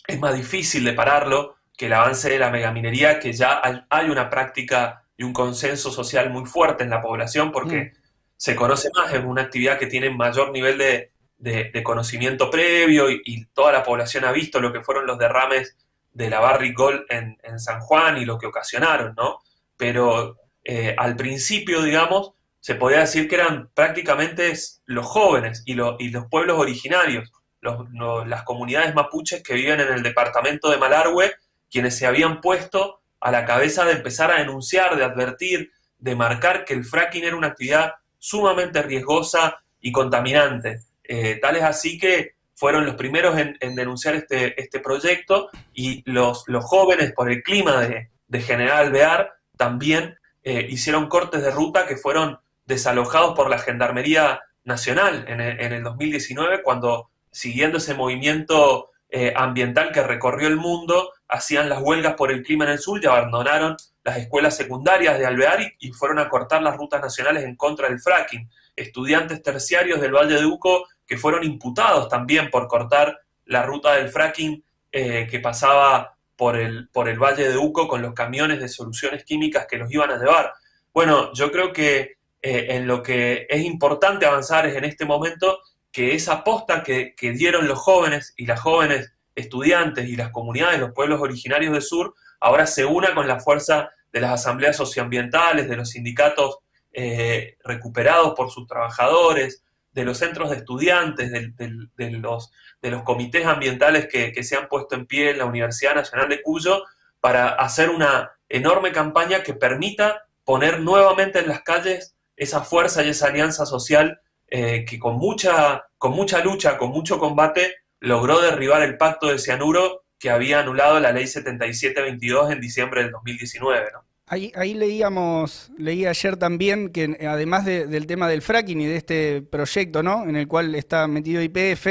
es 0.06 0.20
más 0.20 0.36
difícil 0.36 0.84
de 0.84 0.92
pararlo 0.92 1.55
que 1.76 1.86
el 1.86 1.92
avance 1.92 2.30
de 2.30 2.38
la 2.38 2.50
megaminería, 2.50 3.20
que 3.20 3.32
ya 3.32 3.60
hay, 3.90 4.08
una 4.08 4.30
práctica 4.30 5.04
y 5.16 5.24
un 5.24 5.32
consenso 5.32 5.90
social 5.90 6.30
muy 6.30 6.46
fuerte 6.46 6.84
en 6.84 6.90
la 6.90 7.02
población 7.02 7.52
porque 7.52 7.76
mm. 7.76 7.92
se 8.36 8.56
conoce 8.56 8.88
más, 8.94 9.12
es 9.12 9.24
una 9.24 9.42
actividad 9.42 9.78
que 9.78 9.86
tiene 9.86 10.10
mayor 10.10 10.50
nivel 10.52 10.78
de, 10.78 11.12
de, 11.38 11.82
conocimiento 11.82 12.50
previo 12.50 13.10
y, 13.10 13.46
toda 13.52 13.72
la 13.72 13.82
población 13.82 14.24
ha 14.24 14.32
visto 14.32 14.60
lo 14.60 14.72
que 14.72 14.82
fueron 14.82 15.06
los 15.06 15.18
derrames 15.18 15.76
de 16.12 16.30
la 16.30 16.40
Barrick 16.40 16.76
Gold 16.76 17.04
en, 17.10 17.36
San 17.58 17.80
Juan 17.80 18.18
y 18.18 18.24
lo 18.24 18.38
que 18.38 18.46
ocasionaron, 18.46 19.14
¿no? 19.16 19.38
Pero 19.76 20.38
eh, 20.64 20.94
al 20.96 21.14
principio, 21.16 21.82
digamos, 21.82 22.32
se 22.60 22.74
podía 22.74 23.00
decir 23.00 23.28
que 23.28 23.36
eran 23.36 23.70
prácticamente 23.74 24.52
los 24.86 25.06
jóvenes 25.06 25.62
y, 25.66 25.72
y 25.72 26.08
los 26.08 26.26
pueblos 26.26 26.58
originarios, 26.58 27.30
las 27.60 28.42
comunidades 28.44 28.94
mapuches 28.94 29.42
que 29.42 29.54
viven 29.54 29.80
en 29.80 29.92
el 29.92 30.02
departamento 30.02 30.70
de 30.70 30.78
Malargüe, 30.78 31.32
quienes 31.70 31.96
se 31.96 32.06
habían 32.06 32.40
puesto 32.40 33.00
a 33.20 33.30
la 33.30 33.44
cabeza 33.44 33.84
de 33.84 33.92
empezar 33.92 34.30
a 34.30 34.38
denunciar, 34.38 34.96
de 34.96 35.04
advertir, 35.04 35.72
de 35.98 36.14
marcar 36.14 36.64
que 36.64 36.74
el 36.74 36.84
fracking 36.84 37.24
era 37.24 37.36
una 37.36 37.48
actividad 37.48 37.94
sumamente 38.18 38.82
riesgosa 38.82 39.62
y 39.80 39.92
contaminante. 39.92 40.80
Eh, 41.04 41.38
tal 41.40 41.56
es 41.56 41.62
así 41.62 41.98
que 41.98 42.36
fueron 42.54 42.86
los 42.86 42.94
primeros 42.94 43.36
en, 43.38 43.74
denunciar 43.74 44.14
este, 44.14 44.60
este, 44.60 44.80
proyecto 44.80 45.50
y 45.74 46.02
los, 46.10 46.44
los, 46.46 46.64
jóvenes 46.64 47.12
por 47.12 47.30
el 47.30 47.42
clima 47.42 47.80
de, 47.82 48.10
General 48.40 48.90
Bear 48.90 49.34
también 49.56 50.18
eh, 50.42 50.66
hicieron 50.68 51.08
cortes 51.08 51.42
de 51.42 51.50
ruta 51.50 51.86
que 51.86 51.96
fueron 51.96 52.38
desalojados 52.64 53.34
por 53.34 53.48
la 53.48 53.58
Gendarmería 53.58 54.40
Nacional 54.64 55.24
en 55.28 55.40
en 55.40 55.72
el 55.72 55.82
2019 55.82 56.62
cuando 56.62 57.10
siguiendo 57.36 57.76
ese 57.76 57.92
movimiento 57.92 58.90
eh, 59.10 59.32
ambiental 59.36 59.92
que 59.92 60.02
recorrió 60.02 60.48
el 60.48 60.56
mundo, 60.56 61.12
hacían 61.28 61.68
las 61.68 61.80
huelgas 61.82 62.14
por 62.14 62.30
el 62.30 62.42
clima 62.42 62.64
en 62.64 62.72
el 62.72 62.78
sur 62.78 63.02
y 63.02 63.06
abandonaron 63.06 63.76
las 64.04 64.18
escuelas 64.18 64.56
secundarias 64.56 65.18
de 65.18 65.26
Alvear 65.26 65.74
y, 65.78 65.92
fueron 65.92 66.18
a 66.18 66.28
cortar 66.28 66.62
las 66.62 66.76
rutas 66.76 67.00
nacionales 67.00 67.44
en 67.44 67.56
contra 67.56 67.88
del 67.88 68.00
fracking. 68.00 68.48
Estudiantes 68.76 69.42
terciarios 69.42 70.00
del 70.00 70.12
Valle 70.14 70.36
de 70.36 70.46
Uco 70.46 70.86
que 71.06 71.16
fueron 71.16 71.44
imputados 71.44 72.08
también 72.08 72.50
por 72.50 72.68
cortar 72.68 73.18
la 73.46 73.62
ruta 73.62 73.94
del 73.94 74.08
fracking 74.08 74.62
eh, 74.92 75.26
que 75.28 75.40
pasaba 75.40 76.16
por 76.36 76.56
el, 76.56 76.88
por 76.90 77.08
el 77.08 77.18
Valle 77.18 77.48
de 77.48 77.56
Uco 77.56 77.88
con 77.88 78.02
los 78.02 78.14
camiones 78.14 78.60
de 78.60 78.68
soluciones 78.68 79.24
químicas 79.24 79.66
que 79.66 79.78
los 79.78 79.90
iban 79.90 80.10
a 80.10 80.18
llevar. 80.18 80.52
Bueno, 80.92 81.32
yo 81.32 81.50
creo 81.50 81.72
que 81.72 82.16
eh, 82.42 82.76
en 82.76 82.86
lo 82.86 83.02
que 83.02 83.46
es 83.48 83.64
importante 83.64 84.26
avanzar 84.26 84.66
es 84.66 84.76
en 84.76 84.84
este 84.84 85.04
momento 85.04 85.58
que 85.90 86.14
esa 86.14 86.34
aposta 86.34 86.82
que, 86.82 87.14
dieron 87.18 87.66
los 87.66 87.78
jóvenes 87.78 88.34
y 88.36 88.46
las 88.46 88.60
jóvenes 88.60 89.14
estudiantes 89.36 90.08
y 90.08 90.16
las 90.16 90.30
comunidades, 90.30 90.80
los 90.80 90.92
pueblos 90.92 91.20
originarios 91.20 91.72
del 91.72 91.82
sur, 91.82 92.14
ahora 92.40 92.66
se 92.66 92.84
una 92.84 93.14
con 93.14 93.28
la 93.28 93.38
fuerza 93.38 93.90
de 94.12 94.20
las 94.20 94.32
asambleas 94.32 94.76
socioambientales, 94.76 95.68
de 95.68 95.76
los 95.76 95.90
sindicatos 95.90 96.58
eh, 96.92 97.56
recuperados 97.62 98.34
por 98.34 98.50
sus 98.50 98.66
trabajadores, 98.66 99.62
de 99.92 100.04
los 100.04 100.18
centros 100.18 100.50
de 100.50 100.56
estudiantes, 100.56 101.30
de, 101.30 102.10
los, 102.10 102.50
de 102.82 102.90
los 102.90 103.02
comités 103.02 103.46
ambientales 103.46 104.08
que, 104.08 104.42
se 104.42 104.56
han 104.56 104.68
puesto 104.68 104.94
en 104.94 105.06
pie 105.06 105.30
en 105.30 105.38
la 105.38 105.46
Universidad 105.46 105.94
Nacional 105.94 106.28
de 106.28 106.42
Cuyo 106.42 106.84
para 107.20 107.48
hacer 107.48 107.88
una 107.88 108.30
enorme 108.48 108.92
campaña 108.92 109.42
que 109.42 109.54
permita 109.54 110.22
poner 110.44 110.80
nuevamente 110.80 111.38
en 111.38 111.48
las 111.48 111.62
calles 111.62 112.14
esa 112.36 112.62
fuerza 112.62 113.02
y 113.02 113.08
esa 113.08 113.28
alianza 113.28 113.64
social 113.64 114.20
eh, 114.48 114.84
que 114.84 114.98
con 114.98 115.16
mucha, 115.16 115.86
con 115.96 116.12
mucha 116.12 116.44
lucha, 116.44 116.76
con 116.76 116.90
mucho 116.90 117.18
combate, 117.18 117.74
logró 118.00 118.40
derribar 118.40 118.82
el 118.82 118.96
pacto 118.96 119.28
de 119.28 119.38
cianuro 119.38 120.04
que 120.18 120.30
había 120.30 120.60
anulado 120.60 120.98
la 121.00 121.12
ley 121.12 121.26
7722 121.26 122.52
en 122.52 122.60
diciembre 122.60 123.02
del 123.02 123.12
2019. 123.12 123.86
Ahí, 124.28 124.50
ahí 124.56 124.74
leíamos, 124.74 125.70
leí 125.78 126.04
ayer 126.04 126.36
también 126.36 126.90
que 126.90 127.16
además 127.28 127.64
del 127.64 128.06
tema 128.06 128.28
del 128.28 128.42
fracking 128.42 128.80
y 128.80 128.86
de 128.86 128.96
este 128.96 129.42
proyecto, 129.42 130.02
¿no? 130.02 130.28
En 130.28 130.34
el 130.34 130.48
cual 130.48 130.74
está 130.74 131.06
metido 131.06 131.42
IPF, 131.42 131.86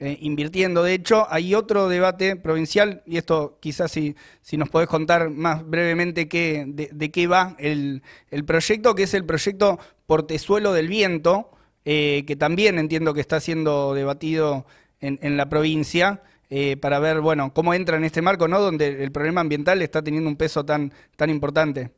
eh, 0.00 0.16
invirtiendo. 0.20 0.84
De 0.84 0.94
hecho, 0.94 1.26
hay 1.28 1.56
otro 1.56 1.88
debate 1.88 2.36
provincial, 2.36 3.02
y 3.04 3.16
esto 3.16 3.58
quizás 3.60 3.90
si, 3.90 4.14
si 4.42 4.56
nos 4.56 4.68
podés 4.68 4.88
contar 4.88 5.28
más 5.30 5.68
brevemente 5.68 6.28
qué, 6.28 6.66
de, 6.68 7.10
qué 7.10 7.26
va 7.26 7.56
el, 7.58 8.02
el, 8.30 8.44
proyecto, 8.44 8.94
que 8.94 9.04
es 9.04 9.14
el 9.14 9.24
proyecto 9.24 9.80
Portezuelo 10.06 10.72
del 10.72 10.86
Viento, 10.86 11.50
eh, 11.84 12.22
que 12.28 12.36
también 12.36 12.78
entiendo 12.78 13.12
que 13.12 13.20
está 13.20 13.40
siendo 13.40 13.92
debatido 13.92 14.66
en, 15.00 15.36
la 15.36 15.48
provincia, 15.48 16.22
eh, 16.50 16.76
para 16.76 16.98
ver, 16.98 17.20
bueno, 17.20 17.52
cómo 17.54 17.74
entra 17.74 17.96
en 17.96 18.04
este 18.04 18.22
marco, 18.22 18.48
¿no? 18.48 18.60
Donde 18.60 19.02
el 19.02 19.12
problema 19.12 19.40
ambiental 19.40 19.82
está 19.82 20.02
teniendo 20.02 20.28
un 20.28 20.36
peso 20.36 20.64
tan, 20.64 20.92
tan 21.16 21.30
importante. 21.30 21.90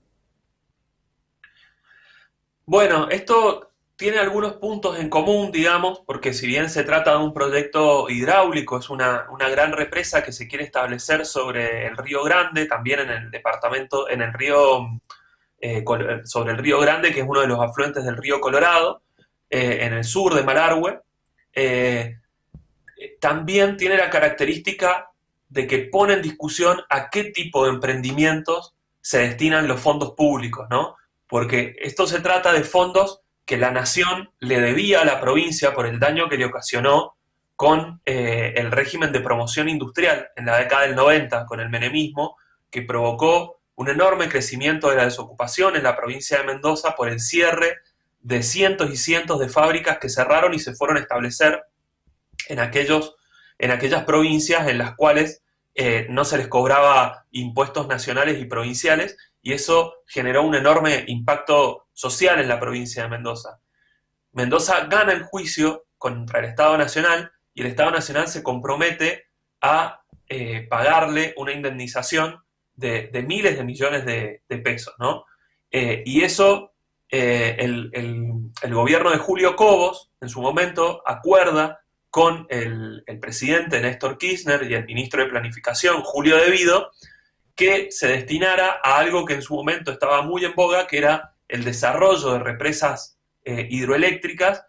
Bueno, 2.67 3.09
esto 3.11 3.71
tiene 4.01 4.19
algunos 4.19 4.55
puntos 4.55 4.99
en 4.99 5.11
común, 5.11 5.53
digamos, 5.53 6.01
porque 6.07 6.33
si 6.33 6.47
bien 6.47 6.71
se 6.71 6.85
trata 6.85 7.11
de 7.11 7.19
un 7.19 7.35
proyecto 7.35 8.09
hidráulico, 8.09 8.79
es 8.79 8.89
una, 8.89 9.27
gran 9.51 9.73
represa 9.73 10.23
que 10.23 10.33
se 10.33 10.49
quiere 10.49 10.65
establecer 10.65 11.27
sobre 11.27 11.87
el 11.87 11.99
Río 11.99 12.25
Grande, 12.25 12.65
también 12.65 13.01
en 13.01 13.11
el 13.11 13.31
departamento, 13.31 14.09
en 14.09 14.23
el 14.23 14.33
río, 14.33 14.89
eh, 15.61 15.85
sobre 16.25 16.53
el 16.53 16.59
Río 16.59 16.81
Grande, 16.81 17.13
que 17.13 17.21
es 17.21 17.27
uno 17.29 17.43
de 17.43 17.47
los 17.47 17.61
afluentes 17.61 18.03
del 18.03 18.17
río 18.17 18.41
Colorado, 18.41 19.03
eh, 19.51 19.81
en 19.83 19.93
el 19.93 20.05
sur 20.05 20.33
de 20.33 20.45
Malargüe, 20.45 20.99
eh, 21.53 22.20
también 23.21 23.77
tiene 23.77 23.97
la 23.97 24.11
característica 24.11 25.11
de 25.49 25.67
que 25.67 25.79
pone 25.79 26.15
en 26.15 26.23
discusión 26.23 26.81
a 26.89 27.11
qué 27.11 27.25
tipo 27.25 27.65
de 27.65 27.71
emprendimientos 27.71 28.75
se 29.01 29.19
destinan 29.19 29.69
los 29.69 29.81
fondos 29.81 30.13
públicos, 30.13 30.67
¿no? 30.71 30.97
Porque 31.27 31.75
esto 31.81 32.07
se 32.07 32.21
trata 32.21 32.53
de 32.53 32.63
fondos 32.63 33.21
que 33.45 33.57
la 33.57 33.71
nación 33.71 34.31
le 34.39 34.61
debía 34.61 35.01
a 35.01 35.05
la 35.05 35.21
provincia 35.21 35.75
por 35.75 35.87
el 35.87 35.99
daño 35.99 36.29
que 36.29 36.37
le 36.37 36.45
ocasionó 36.45 37.17
con 37.57 38.01
eh, 38.07 38.55
el 38.57 38.71
régimen 38.71 39.13
de 39.13 39.21
promoción 39.21 39.69
industrial 39.69 40.29
en 40.37 40.47
la 40.47 40.59
década 40.59 40.83
del 40.83 40.95
90, 40.95 41.47
con 41.47 41.61
el 41.61 41.69
menemismo, 41.69 42.37
que 42.71 42.83
provocó 42.83 43.61
un 43.75 43.89
enorme 43.89 44.29
crecimiento 44.29 44.91
de 44.91 44.97
la 44.97 45.05
desocupación 45.05 45.77
en 45.77 45.83
la 45.83 45.97
provincia 45.97 46.39
de 46.39 46.45
Mendoza 46.45 46.95
por 46.95 47.09
el 47.09 47.21
cierre 47.21 47.79
de 48.21 48.43
cientos 48.43 48.91
y 48.91 48.97
cientos 48.97 49.39
de 49.41 49.49
fábricas 49.49 49.99
que 49.99 50.09
cerraron 50.09 50.55
y 50.55 50.59
se 50.59 50.75
fueron 50.75 50.99
a 50.99 51.01
establecer 51.01 51.63
en, 52.51 52.59
aquellos, 52.59 53.17
en 53.59 53.71
aquellas 53.71 54.05
provincias 54.05 54.69
en 54.69 54.79
las 54.79 54.95
cuales 54.97 55.43
eh, 55.75 56.07
no 56.11 56.25
se 56.25 56.37
les 56.37 56.49
cobraba 56.49 57.27
impuestos 57.31 57.87
nacionales 57.87 58.41
y 58.41 58.45
provinciales 58.45 59.17
y 59.41 59.53
eso 59.53 59.95
generó 60.07 60.43
un 60.43 60.55
enorme 60.55 61.05
impacto 61.07 61.87
social 61.93 62.41
en 62.41 62.49
la 62.49 62.59
provincia 62.59 63.05
de 63.05 63.09
Mendoza. 63.09 63.61
Mendoza 64.33 64.87
gana 64.87 65.13
el 65.13 65.23
juicio 65.23 65.87
contra 65.97 66.41
el 66.41 66.47
Estado 66.47 66.77
Nacional 66.77 67.31
y 67.55 67.63
el 67.63 67.69
Estado 67.69 67.93
Nacional 67.93 68.29
se 68.29 68.43
compromete 68.43 69.27
a 69.61 70.03
eh, 70.29 70.67
pagarle 70.69 71.35
una 71.37 71.53
indemnización 71.53 72.43
de, 72.75 73.11
miles 73.27 73.57
de 73.57 73.65
millones 73.65 74.05
de, 74.07 74.43
pesos, 74.65 74.95
¿no? 74.99 75.25
Eh, 75.71 76.03
y 76.07 76.23
eso 76.23 76.73
el, 77.09 77.91
el, 77.93 78.75
gobierno 78.75 79.11
de 79.11 79.19
Julio 79.19 79.57
Cobos, 79.57 80.11
en 80.21 80.29
su 80.29 80.41
momento, 80.41 81.03
acuerda 81.05 81.81
con 82.11 82.47
el, 82.51 83.05
presidente 83.21 83.81
Néstor 83.81 84.19
Kirchner 84.19 84.71
y 84.71 84.75
el 84.75 84.85
ministro 84.85 85.23
de 85.23 85.31
Planificación, 85.31 86.03
Julio 86.03 86.37
Devido, 86.37 86.91
que 87.55 87.89
se 87.91 88.09
destinara 88.09 88.81
a 88.83 88.99
algo 88.99 89.25
que 89.25 89.35
en 89.35 89.43
su 89.43 89.55
momento 89.55 89.93
estaba 89.93 90.23
muy 90.23 90.45
en 90.45 90.55
boga, 90.55 90.87
que 90.87 90.99
era 90.99 91.35
el 91.49 91.65
desarrollo 91.65 92.33
de 92.33 92.39
represas 92.41 93.19
hidroeléctricas 93.45 94.65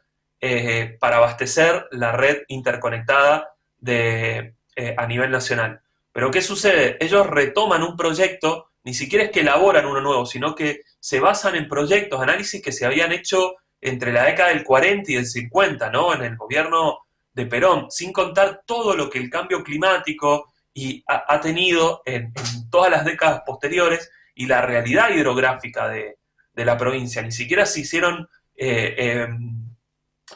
para 0.99 1.17
abastecer 1.17 1.87
la 1.91 2.11
red 2.11 2.43
interconectada 2.47 3.51
de, 3.77 4.55
eh, 4.75 4.95
a 4.97 5.05
nivel 5.05 5.31
nacional. 5.31 5.81
Pero 6.13 6.31
¿qué 6.31 6.41
sucede? 6.41 6.97
Ellos 7.01 7.27
retoman 7.27 7.83
un 7.83 7.97
proyecto, 7.97 8.69
ni 8.83 8.93
siquiera 8.93 9.25
es 9.25 9.31
que 9.31 9.41
elaboran 9.41 9.85
uno 9.85 9.99
nuevo, 9.99 10.25
sino 10.25 10.55
que 10.55 10.81
se 10.99 11.19
basan 11.19 11.55
en 11.55 11.67
proyectos, 11.67 12.21
análisis 12.21 12.61
que 12.61 12.71
se 12.71 12.85
habían 12.85 13.11
hecho 13.11 13.55
entre 13.81 14.13
la 14.13 14.23
década 14.23 14.49
del 14.49 14.63
40 14.63 15.11
y 15.11 15.15
del 15.15 15.25
50, 15.25 15.89
¿no? 15.89 16.13
En 16.13 16.21
el 16.21 16.37
gobierno 16.37 16.99
de 17.33 17.45
Perón, 17.45 17.89
sin 17.89 18.11
contar 18.11 18.63
todo 18.65 18.95
lo 18.95 19.09
que 19.09 19.19
el 19.19 19.29
cambio 19.29 19.63
climático 19.63 20.51
y 20.73 21.03
ha, 21.07 21.39
tenido 21.41 22.01
en, 22.05 22.33
todas 22.69 22.89
las 22.89 23.03
décadas 23.03 23.41
posteriores 23.45 24.09
y 24.35 24.45
la 24.45 24.61
realidad 24.61 25.09
hidrográfica 25.09 25.89
de, 25.89 26.17
la 26.55 26.77
provincia. 26.77 27.23
Ni 27.23 27.31
siquiera 27.31 27.65
se 27.65 27.79
hicieron 27.79 28.29
eh, 28.55 28.95
em, 28.97 29.61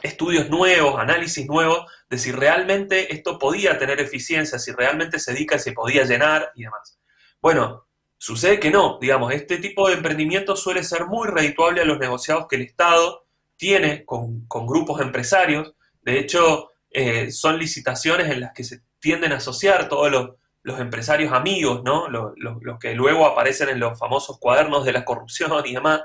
estudios 0.02 0.50
nuevos, 0.50 0.98
análisis 0.98 1.46
nuevos 1.46 1.86
de 2.10 2.18
si 2.18 2.32
realmente 2.32 3.14
esto 3.14 3.38
podía 3.38 3.78
tener 3.78 4.00
eficiencia, 4.00 4.58
si 4.58 4.72
realmente 4.72 5.18
se 5.18 5.32
dedica 5.32 5.58
se 5.58 5.72
podía 5.72 6.04
llenar 6.04 6.50
y 6.56 6.64
demás. 6.64 6.98
Bueno, 7.40 7.86
sucede 8.18 8.58
que 8.58 8.70
no, 8.70 8.98
digamos, 9.00 9.32
este 9.32 9.58
tipo 9.58 9.88
de 9.88 9.94
emprendimiento 9.94 10.56
suele 10.56 10.82
ser 10.82 11.06
muy 11.06 11.28
redituable 11.28 11.82
a 11.82 11.84
los 11.84 11.98
negociados 11.98 12.46
que 12.48 12.56
el 12.56 12.62
Estado 12.62 13.26
tiene 13.56 14.04
con, 14.04 14.46
grupos 14.48 15.00
empresarios. 15.00 15.74
De 16.02 16.18
hecho, 16.18 16.72
eh, 16.98 17.30
son 17.30 17.58
licitaciones 17.58 18.30
en 18.30 18.40
las 18.40 18.54
que 18.54 18.64
se 18.64 18.80
tienden 18.98 19.32
a 19.32 19.36
asociar 19.36 19.86
todos 19.86 20.10
los, 20.10 20.80
empresarios 20.80 21.30
amigos, 21.30 21.82
¿no? 21.84 22.08
Los, 22.08 22.32
que 22.80 22.94
luego 22.94 23.26
aparecen 23.26 23.68
en 23.68 23.80
los 23.80 23.98
famosos 23.98 24.38
cuadernos 24.38 24.82
de 24.86 24.94
la 24.94 25.04
corrupción 25.04 25.52
y 25.66 25.74
demás. 25.74 26.00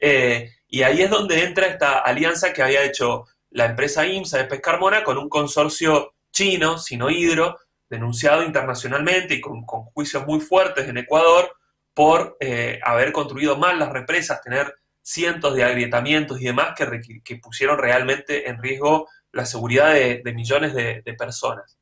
Eh, 0.00 0.50
y 0.66 0.82
ahí 0.82 1.00
es 1.00 1.10
donde 1.10 1.44
entra 1.44 1.68
esta 1.68 2.00
alianza 2.00 2.52
que 2.52 2.60
había 2.60 2.82
hecho 2.82 3.26
la 3.50 3.66
empresa 3.66 4.04
IMSA 4.04 4.38
de 4.38 4.44
Pescarmona 4.46 5.04
con 5.04 5.16
un 5.16 5.28
consorcio 5.28 6.14
chino, 6.32 6.76
Sinohidro, 6.76 7.60
denunciado 7.88 8.42
internacionalmente 8.42 9.34
y 9.34 9.40
con, 9.40 9.62
juicios 9.62 10.26
muy 10.26 10.40
fuertes 10.40 10.88
en 10.88 10.96
Ecuador 10.96 11.54
por 11.94 12.36
eh, 12.40 12.80
haber 12.82 13.12
construido 13.12 13.56
mal 13.56 13.78
las 13.78 13.92
represas, 13.92 14.42
tener 14.42 14.74
cientos 15.02 15.54
de 15.54 15.62
agrietamientos 15.62 16.40
y 16.40 16.46
demás 16.46 16.74
que, 16.76 17.36
pusieron 17.36 17.78
realmente 17.78 18.48
en 18.50 18.60
riesgo 18.60 19.08
la 19.32 19.46
seguridad 19.46 19.94
de, 19.94 20.32
millones 20.34 20.74
de, 20.74 21.14
personas. 21.18 21.78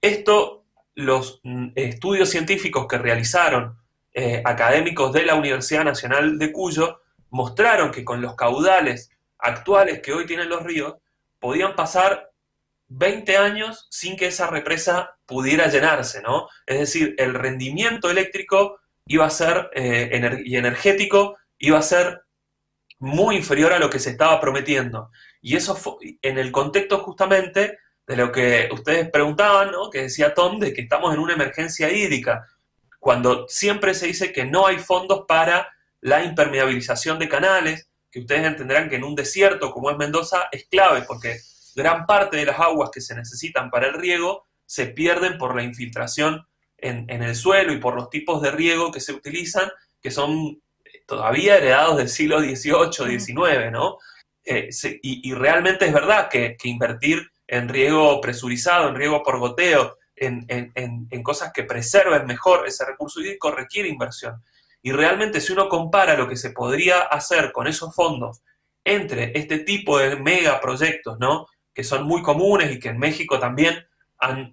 Esto, 0.00 0.64
los 0.94 1.40
mm, 1.42 1.68
estudios 1.74 2.30
científicos 2.30 2.86
que 2.86 2.98
realizaron 2.98 3.78
eh, 4.12 4.42
académicos 4.44 5.12
de 5.12 5.26
la 5.26 5.34
Universidad 5.34 5.84
Nacional 5.84 6.38
de 6.38 6.52
Cuyo 6.52 7.00
mostraron 7.30 7.90
que 7.90 8.04
con 8.04 8.22
los 8.22 8.36
caudales 8.36 9.10
actuales 9.38 10.00
que 10.00 10.12
hoy 10.12 10.26
tienen 10.26 10.48
los 10.48 10.62
ríos, 10.62 10.96
podían 11.38 11.76
pasar 11.76 12.32
20 12.88 13.36
años 13.36 13.86
sin 13.90 14.16
que 14.16 14.26
esa 14.26 14.46
represa 14.46 15.18
pudiera 15.26 15.68
llenarse, 15.68 16.22
¿no? 16.22 16.48
Es 16.66 16.78
decir, 16.78 17.14
el 17.18 17.34
rendimiento 17.34 18.10
eléctrico 18.10 18.80
iba 19.06 19.26
a 19.26 19.30
ser, 19.30 19.70
eh, 19.74 20.42
y 20.44 20.56
energético, 20.56 21.36
iba 21.58 21.78
a 21.78 21.82
ser 21.82 22.22
muy 22.98 23.36
inferior 23.36 23.72
a 23.72 23.78
lo 23.78 23.90
que 23.90 23.98
se 23.98 24.10
estaba 24.10 24.40
prometiendo. 24.40 25.10
Y 25.40 25.56
eso 25.56 25.74
fue 25.74 25.94
en 26.22 26.38
el 26.38 26.50
contexto 26.52 26.98
justamente 26.98 27.78
de 28.06 28.16
lo 28.16 28.32
que 28.32 28.68
ustedes 28.72 29.10
preguntaban, 29.10 29.70
¿no? 29.70 29.90
que 29.90 30.02
decía 30.02 30.34
Tom, 30.34 30.58
de 30.58 30.72
que 30.72 30.80
estamos 30.80 31.12
en 31.12 31.20
una 31.20 31.34
emergencia 31.34 31.90
hídrica, 31.90 32.46
cuando 32.98 33.46
siempre 33.48 33.94
se 33.94 34.06
dice 34.06 34.32
que 34.32 34.44
no 34.44 34.66
hay 34.66 34.78
fondos 34.78 35.24
para 35.28 35.68
la 36.00 36.24
impermeabilización 36.24 37.18
de 37.18 37.28
canales, 37.28 37.88
que 38.10 38.20
ustedes 38.20 38.46
entenderán 38.46 38.88
que 38.88 38.96
en 38.96 39.04
un 39.04 39.14
desierto 39.14 39.70
como 39.72 39.90
es 39.90 39.96
Mendoza 39.96 40.48
es 40.50 40.66
clave 40.68 41.02
porque 41.02 41.38
gran 41.74 42.06
parte 42.06 42.36
de 42.36 42.46
las 42.46 42.58
aguas 42.58 42.90
que 42.92 43.00
se 43.00 43.14
necesitan 43.14 43.70
para 43.70 43.88
el 43.88 43.94
riego 43.94 44.46
se 44.64 44.86
pierden 44.86 45.38
por 45.38 45.54
la 45.54 45.62
infiltración 45.62 46.46
en, 46.76 47.08
el 47.10 47.34
suelo 47.34 47.72
y 47.72 47.78
por 47.78 47.94
los 47.94 48.08
tipos 48.10 48.40
de 48.40 48.50
riego 48.50 48.92
que 48.92 49.00
se 49.00 49.12
utilizan, 49.12 49.68
que 50.00 50.10
son 50.10 50.62
todavía 51.06 51.56
heredados 51.56 51.96
del 51.96 52.08
siglo 52.08 52.40
XVIII, 52.40 53.18
XIX, 53.18 53.72
¿no? 53.72 53.98
Eh, 54.50 54.70
y, 55.02 55.34
realmente 55.34 55.84
es 55.84 55.92
verdad 55.92 56.28
que, 56.28 56.56
invertir 56.64 57.30
en 57.46 57.68
riego 57.68 58.20
presurizado, 58.20 58.88
en 58.88 58.94
riego 58.94 59.22
por 59.22 59.38
goteo, 59.38 59.98
en, 60.16 60.46
en 60.74 61.22
cosas 61.22 61.52
que 61.52 61.62
preserven 61.62 62.26
mejor 62.26 62.66
ese 62.66 62.84
recurso 62.84 63.20
hídrico 63.20 63.50
requiere 63.50 63.88
inversión. 63.88 64.42
Y 64.82 64.92
realmente 64.92 65.40
si 65.40 65.52
uno 65.52 65.68
compara 65.68 66.16
lo 66.16 66.28
que 66.28 66.36
se 66.36 66.50
podría 66.50 67.02
hacer 67.02 67.52
con 67.52 67.66
esos 67.66 67.94
fondos 67.94 68.42
entre 68.84 69.38
este 69.38 69.58
tipo 69.58 69.98
de 69.98 70.16
megaproyectos, 70.16 71.18
¿no? 71.18 71.46
que 71.74 71.84
son 71.84 72.06
muy 72.06 72.22
comunes 72.22 72.72
y 72.72 72.78
que 72.78 72.88
en 72.88 72.98
México 72.98 73.38
también 73.38 73.86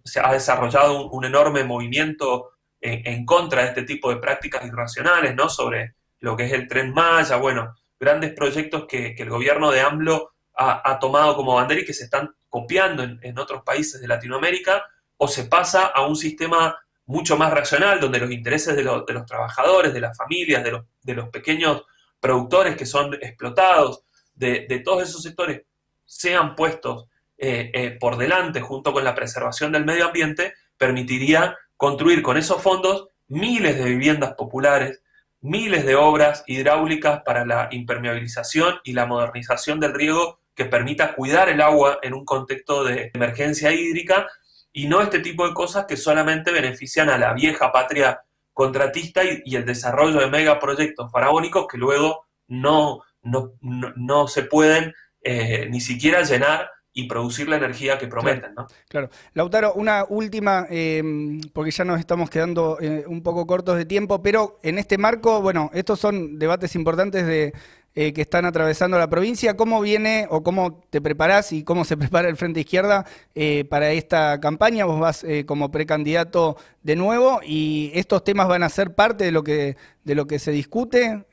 se 0.04 0.20
ha 0.20 0.32
desarrollado 0.32 1.10
un, 1.10 1.26
enorme 1.26 1.64
movimiento 1.64 2.52
en, 2.82 3.26
contra 3.26 3.64
de 3.64 3.70
este 3.70 3.84
tipo 3.84 4.10
de 4.10 4.18
prácticas 4.18 4.66
irracionales, 4.66 5.34
¿no? 5.36 5.50
sobre 5.50 5.96
lo 6.20 6.36
que 6.36 6.46
es 6.46 6.52
el 6.52 6.68
tren 6.68 6.94
Maya, 6.94 7.38
bueno, 7.38 7.76
grandes 8.00 8.34
proyectos 8.34 8.86
que, 8.88 9.16
el 9.18 9.30
gobierno 9.30 9.72
de 9.72 9.82
AMLO 9.82 10.34
ha, 10.58 11.00
tomado 11.00 11.36
como 11.36 11.56
bandera 11.56 11.82
y 11.82 11.86
que 11.86 11.94
se 11.94 12.06
están 12.06 12.34
copiando 12.50 13.04
en, 13.04 13.38
otros 13.40 13.64
países 13.64 14.00
de 14.00 14.08
Latinoamérica, 14.08 14.86
o 15.18 15.28
se 15.28 15.46
pasa 15.46 15.88
a 15.88 16.06
un 16.06 16.16
sistema 16.16 16.78
mucho 17.06 17.38
más 17.38 17.52
racional, 17.52 18.00
donde 18.00 18.20
los 18.20 18.32
intereses 18.32 18.76
de, 18.76 18.84
los 18.84 19.26
trabajadores, 19.26 19.94
de 19.94 20.00
las 20.00 20.18
familias, 20.18 20.64
de 20.64 20.72
los, 20.72 20.86
de 21.04 21.14
los, 21.14 21.30
pequeños 21.30 21.84
productores 22.20 22.76
que 22.78 22.86
son 22.86 23.14
explotados, 23.16 24.04
de, 24.34 24.82
todos 24.84 25.04
esos 25.04 25.22
sectores, 25.22 25.64
sean 26.06 26.56
puestos 26.56 27.08
eh, 27.38 27.72
eh, 27.74 27.98
por 28.00 28.18
delante 28.18 28.62
junto 28.62 28.94
con 28.94 29.04
la 29.04 29.16
preservación 29.16 29.72
del 29.72 29.86
medio 29.86 30.06
ambiente, 30.06 30.54
permitiría 30.78 31.58
construir 31.76 32.22
con 32.22 32.38
esos 32.38 32.62
fondos 32.62 33.10
miles 33.28 33.78
de 33.78 33.86
viviendas 33.86 34.34
populares, 34.36 35.02
miles 35.46 35.86
de 35.86 35.96
obras 35.96 36.44
hidráulicas 36.48 37.22
para 37.24 37.46
la 37.46 37.70
impermeabilización 37.72 38.80
y 38.84 38.94
la 38.94 39.06
modernización 39.06 39.80
del 39.80 39.94
riego 39.94 40.40
que 40.56 40.66
permita 40.66 41.14
cuidar 41.14 41.50
el 41.50 41.62
agua 41.62 42.00
en 42.02 42.16
un 42.16 42.26
contexto 42.26 42.84
de 42.84 43.12
emergencia 43.14 43.72
hídrica. 43.72 44.28
Y 44.74 44.88
no 44.88 45.02
este 45.02 45.20
tipo 45.20 45.48
de 45.48 45.54
cosas 45.54 45.86
que 45.86 45.98
solamente 45.98 46.52
benefician 46.52 47.10
a 47.10 47.18
la 47.18 47.34
vieja 47.34 47.72
patria 47.72 48.22
contratista 48.54 49.22
y, 49.24 49.56
el 49.56 49.66
desarrollo 49.66 50.20
de 50.20 50.28
megaproyectos 50.28 51.12
faraónicos 51.12 51.68
que 51.68 51.78
luego 51.78 52.26
no, 52.48 53.04
no, 53.22 54.28
se 54.28 54.44
pueden 54.44 54.94
eh, 55.22 55.68
ni 55.70 55.80
siquiera 55.80 56.24
llenar 56.24 56.70
y 56.96 57.08
producir 57.08 57.48
la 57.48 57.58
energía 57.58 58.00
que 58.00 58.08
prometen. 58.08 58.54
Claro, 58.54 58.56
¿no? 58.58 58.68
claro. 58.88 59.10
Lautaro, 59.34 59.74
una 59.74 60.06
última, 60.10 60.66
em, 60.72 61.40
porque 61.54 61.70
ya 61.70 61.86
nos 61.86 62.00
estamos 62.00 62.32
quedando 62.32 62.80
eh, 62.82 63.04
un 63.06 63.22
poco 63.22 63.46
cortos 63.46 63.78
de 63.78 63.86
tiempo, 63.86 64.24
pero 64.24 64.58
en 64.64 64.80
este 64.80 64.98
marco, 64.98 65.42
bueno, 65.42 65.70
estos 65.74 66.00
son 66.00 66.40
debates 66.40 66.74
importantes 66.74 67.28
de 67.28 67.54
eh, 67.98 68.12
que 68.12 68.22
están 68.22 68.44
atravesando 68.44 68.98
la 68.98 69.10
provincia. 69.10 69.56
¿Cómo 69.56 69.80
viene 69.80 70.28
o 70.30 70.44
cómo 70.44 70.84
te 70.90 71.00
preparás 71.00 71.54
y 71.54 71.64
cómo 71.64 71.86
se 71.86 71.96
prepara 71.98 72.28
el 72.28 72.36
Frente 72.36 72.60
Izquierda 72.60 73.06
eh, 73.36 73.64
para 73.70 73.92
esta 73.92 74.42
campaña? 74.42 74.84
Vos 74.84 75.00
vas 75.00 75.24
eh, 75.24 75.46
como 75.46 75.72
precandidato 75.72 76.58
de 76.84 76.98
nuevo 76.98 77.40
y 77.42 77.92
estos 77.94 78.26
temas 78.26 78.50
van 78.50 78.64
a 78.64 78.70
ser 78.70 78.96
parte 78.96 79.24
de 79.24 79.32
lo 79.32 79.44
que, 79.44 79.78
de 80.04 80.16
lo 80.16 80.28
que 80.28 80.40
se 80.40 80.52
discute 80.52 81.26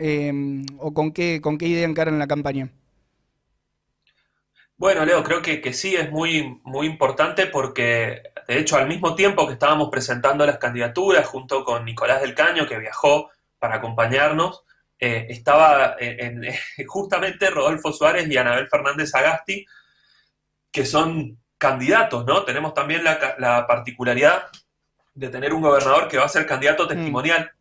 o 0.79 0.95
con 0.95 1.11
qué, 1.11 1.41
con 1.41 1.59
qué 1.59 1.67
idea 1.67 1.85
encaran 1.85 2.21
la 2.21 2.29
campaña. 2.29 2.71
Bueno, 4.77 5.05
Leo, 5.05 5.23
creo 5.23 5.43
que, 5.43 5.61
que, 5.61 5.73
sí 5.73 5.95
es 5.95 6.11
muy, 6.11 6.61
muy 6.65 6.87
importante 6.87 7.47
porque 7.47 8.33
de 8.47 8.59
hecho, 8.59 8.77
al 8.77 8.89
mismo 8.89 9.15
tiempo 9.15 9.47
que 9.47 9.55
estábamos 9.55 9.89
presentando 9.91 10.45
las 10.45 10.59
candidaturas 10.59 11.27
junto 11.27 11.65
con 11.65 11.85
Nicolás 11.85 12.21
del 12.21 12.35
Caño, 12.35 12.67
que 12.67 12.79
viajó 12.79 13.31
para 13.59 13.77
acompañarnos, 13.77 14.65
eh, 14.99 15.27
estaba 15.31 15.97
en, 15.99 16.43
justamente 16.87 17.51
Rodolfo 17.51 17.93
Suárez 17.93 18.29
y 18.29 18.37
Anabel 18.37 18.69
Fernández 18.69 19.15
Agasti, 19.15 19.65
que 20.71 20.85
son 20.85 21.39
candidatos, 21.59 22.25
¿no? 22.27 22.45
Tenemos 22.45 22.75
también 22.75 23.05
la, 23.05 23.67
particularidad 23.67 24.49
de 25.15 25.29
tener 25.29 25.53
un 25.53 25.63
gobernador 25.63 26.09
que 26.09 26.19
va 26.19 26.25
a 26.25 26.29
ser 26.29 26.47
candidato 26.47 26.85
mm. 26.85 26.89
testimonial 26.89 27.53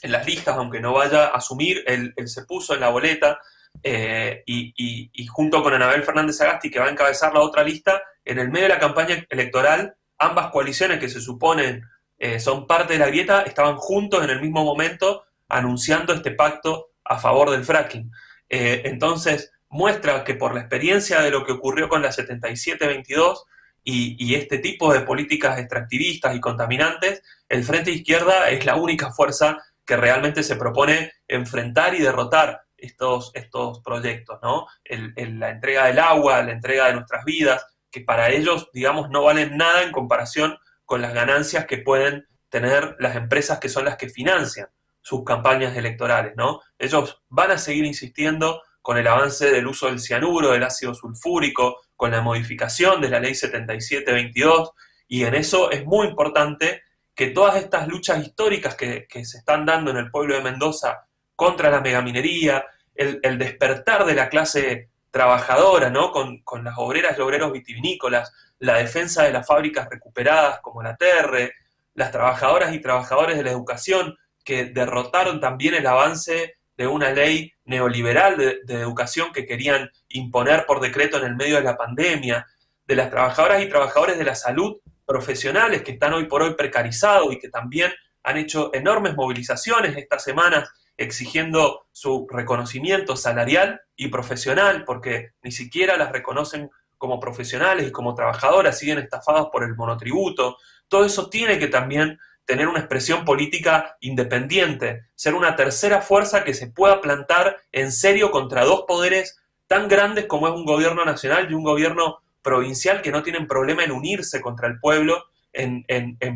en 0.00 0.12
las 0.12 0.26
listas, 0.26 0.56
aunque 0.56 0.80
no 0.80 0.92
vaya 0.94 1.26
a 1.26 1.36
asumir, 1.36 1.82
él, 1.86 2.14
se 2.26 2.44
puso 2.44 2.74
en 2.74 2.80
la 2.80 2.88
boleta 2.88 3.40
eh, 3.82 4.42
y, 4.46 5.26
junto 5.26 5.62
con 5.62 5.74
Anabel 5.74 6.02
Fernández 6.02 6.40
Agasti, 6.40 6.70
que 6.70 6.80
va 6.80 6.86
a 6.86 6.90
encabezar 6.90 7.32
la 7.32 7.40
otra 7.40 7.62
lista, 7.62 8.02
en 8.24 8.38
el 8.38 8.50
medio 8.50 8.68
de 8.68 8.74
la 8.74 8.80
campaña 8.80 9.24
electoral, 9.28 9.94
ambas 10.18 10.50
coaliciones 10.50 10.98
que 10.98 11.08
se 11.08 11.20
suponen 11.20 11.82
eh, 12.18 12.40
son 12.40 12.66
parte 12.66 12.94
de 12.94 12.98
la 12.98 13.06
grieta, 13.06 13.42
estaban 13.42 13.76
juntos 13.76 14.24
en 14.24 14.30
el 14.30 14.40
mismo 14.40 14.64
momento 14.64 15.24
anunciando 15.48 16.12
este 16.12 16.32
pacto 16.32 16.90
a 17.04 17.18
favor 17.18 17.50
del 17.50 17.64
fracking. 17.64 18.10
Eh, 18.48 18.82
entonces, 18.84 19.52
muestra 19.68 20.24
que 20.24 20.34
por 20.34 20.54
la 20.54 20.60
experiencia 20.60 21.20
de 21.20 21.30
lo 21.30 21.44
que 21.44 21.52
ocurrió 21.52 21.88
con 21.88 22.02
la 22.02 22.10
7722 22.10 23.44
y, 23.84 24.16
y 24.18 24.34
este 24.34 24.58
tipo 24.58 24.92
de 24.92 25.00
políticas 25.00 25.58
extractivistas 25.58 26.34
y 26.34 26.40
contaminantes, 26.40 27.22
el 27.48 27.64
Frente 27.64 27.92
Izquierda 27.92 28.50
es 28.50 28.66
la 28.66 28.76
única 28.76 29.12
fuerza 29.12 29.58
que 29.86 29.96
realmente 29.96 30.42
se 30.42 30.56
propone 30.56 31.12
enfrentar 31.28 31.94
y 31.94 32.00
derrotar 32.00 32.67
estos, 32.78 33.30
estos 33.34 33.80
proyectos, 33.80 34.38
¿no? 34.42 34.66
la 34.88 35.50
entrega 35.50 35.86
del 35.86 35.98
agua, 35.98 36.42
la 36.42 36.52
entrega 36.52 36.86
de 36.86 36.94
nuestras 36.94 37.24
vidas, 37.24 37.66
que 37.90 38.00
para 38.00 38.30
ellos, 38.30 38.70
digamos, 38.72 39.10
no 39.10 39.24
valen 39.24 39.56
nada 39.56 39.82
en 39.82 39.92
comparación 39.92 40.56
con 40.84 41.02
las 41.02 41.12
ganancias 41.12 41.66
que 41.66 41.78
pueden 41.78 42.26
tener 42.48 42.96
las 42.98 43.16
empresas 43.16 43.58
que 43.58 43.68
son 43.68 43.84
las 43.84 43.96
que 43.96 44.08
financian 44.08 44.68
sus 45.00 45.24
campañas 45.24 45.76
electorales, 45.76 46.34
¿no? 46.36 46.60
Ellos 46.78 47.22
van 47.28 47.50
a 47.50 47.58
seguir 47.58 47.84
insistiendo 47.84 48.62
con 48.82 48.96
el 48.98 49.06
avance 49.06 49.50
del 49.50 49.66
uso 49.66 49.86
del 49.86 50.00
cianuro, 50.00 50.52
del 50.52 50.64
ácido 50.64 50.94
sulfúrico, 50.94 51.80
con 51.96 52.10
la 52.10 52.20
modificación 52.20 53.00
de 53.00 53.08
la 53.10 53.20
ley 53.20 53.34
7722, 53.34 54.70
y 55.08 55.24
en 55.24 55.34
eso 55.34 55.70
es 55.70 55.84
muy 55.84 56.06
importante 56.06 56.82
que 57.14 57.28
todas 57.28 57.56
estas 57.56 57.88
luchas 57.88 58.24
históricas 58.24 58.76
que, 58.76 59.06
se 59.24 59.38
están 59.38 59.66
dando 59.66 59.90
en 59.90 59.96
el 59.96 60.10
pueblo 60.10 60.36
de 60.36 60.42
Mendoza 60.42 61.07
contra 61.38 61.70
la 61.70 61.80
megaminería, 61.80 62.66
el, 62.96 63.38
despertar 63.38 64.04
de 64.04 64.16
la 64.16 64.28
clase 64.28 64.88
trabajadora, 65.12 65.88
¿no? 65.88 66.10
Con, 66.10 66.42
con, 66.42 66.64
las 66.64 66.74
obreras 66.78 67.16
y 67.16 67.20
obreros 67.20 67.52
vitivinícolas, 67.52 68.32
la 68.58 68.78
defensa 68.78 69.22
de 69.22 69.32
las 69.32 69.46
fábricas 69.46 69.88
recuperadas 69.88 70.58
como 70.62 70.82
la 70.82 70.96
Terre, 70.96 71.52
las 71.94 72.10
trabajadoras 72.10 72.74
y 72.74 72.80
trabajadores 72.80 73.36
de 73.36 73.44
la 73.44 73.52
educación, 73.52 74.18
que 74.44 74.64
derrotaron 74.64 75.38
también 75.38 75.74
el 75.74 75.86
avance 75.86 76.54
de 76.76 76.88
una 76.88 77.12
ley 77.12 77.52
neoliberal 77.66 78.36
de, 78.36 78.74
educación 78.74 79.32
que 79.32 79.46
querían 79.46 79.92
imponer 80.08 80.66
por 80.66 80.80
decreto 80.80 81.18
en 81.18 81.24
el 81.24 81.36
medio 81.36 81.54
de 81.54 81.62
la 81.62 81.76
pandemia, 81.76 82.48
de 82.84 82.96
las 82.96 83.10
trabajadoras 83.10 83.62
y 83.62 83.68
trabajadores 83.68 84.18
de 84.18 84.24
la 84.24 84.34
salud 84.34 84.78
profesionales 85.06 85.82
que 85.82 85.92
están 85.92 86.14
hoy 86.14 86.24
por 86.24 86.42
hoy 86.42 86.54
precarizados 86.54 87.32
y 87.32 87.38
que 87.38 87.48
también 87.48 87.92
han 88.24 88.38
hecho 88.38 88.74
enormes 88.74 89.14
movilizaciones 89.14 89.96
estas 89.96 90.24
semanas 90.24 90.68
exigiendo 90.98 91.86
su 91.92 92.26
reconocimiento 92.28 93.16
salarial 93.16 93.80
y 93.96 94.08
profesional, 94.08 94.84
porque 94.84 95.32
ni 95.42 95.52
siquiera 95.52 95.96
las 95.96 96.12
reconocen 96.12 96.70
como 96.98 97.20
profesionales 97.20 97.88
y 97.88 97.92
como 97.92 98.14
trabajadoras, 98.14 98.78
siguen 98.78 98.98
estafados 98.98 99.48
por 99.50 99.62
el 99.62 99.76
monotributo. 99.76 100.58
Todo 100.88 101.04
eso 101.04 101.30
tiene 101.30 101.58
que 101.58 101.68
también 101.68 102.18
tener 102.44 102.66
una 102.66 102.80
expresión 102.80 103.24
política 103.24 103.96
independiente, 104.00 105.06
ser 105.14 105.34
una 105.34 105.54
tercera 105.54 106.02
fuerza 106.02 106.44
que 106.44 106.54
se 106.54 106.66
pueda 106.66 107.00
plantar 107.00 107.58
en 107.72 107.92
serio 107.92 108.30
contra 108.30 108.64
dos 108.64 108.84
poderes 108.88 109.40
tan 109.66 109.86
grandes 109.86 110.26
como 110.26 110.48
es 110.48 110.54
un 110.54 110.64
gobierno 110.64 111.04
nacional 111.04 111.48
y 111.48 111.54
un 111.54 111.62
gobierno 111.62 112.18
provincial 112.42 113.02
que 113.02 113.12
no 113.12 113.22
tienen 113.22 113.46
problema 113.46 113.84
en 113.84 113.92
unirse 113.92 114.40
contra 114.40 114.66
el 114.66 114.80
pueblo 114.80 115.26
en, 115.52 115.84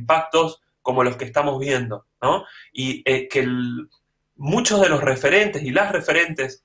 pactos 0.06 0.60
como 0.82 1.02
los 1.02 1.16
que 1.16 1.24
estamos 1.24 1.58
viendo, 1.58 2.06
¿no? 2.20 2.44
Y 2.72 3.02
eh, 3.06 3.28
que 3.28 3.48
muchos 4.42 4.80
de 4.80 4.88
los 4.88 5.00
referentes 5.02 5.62
y 5.62 5.70
las 5.70 5.92
referentes 5.92 6.64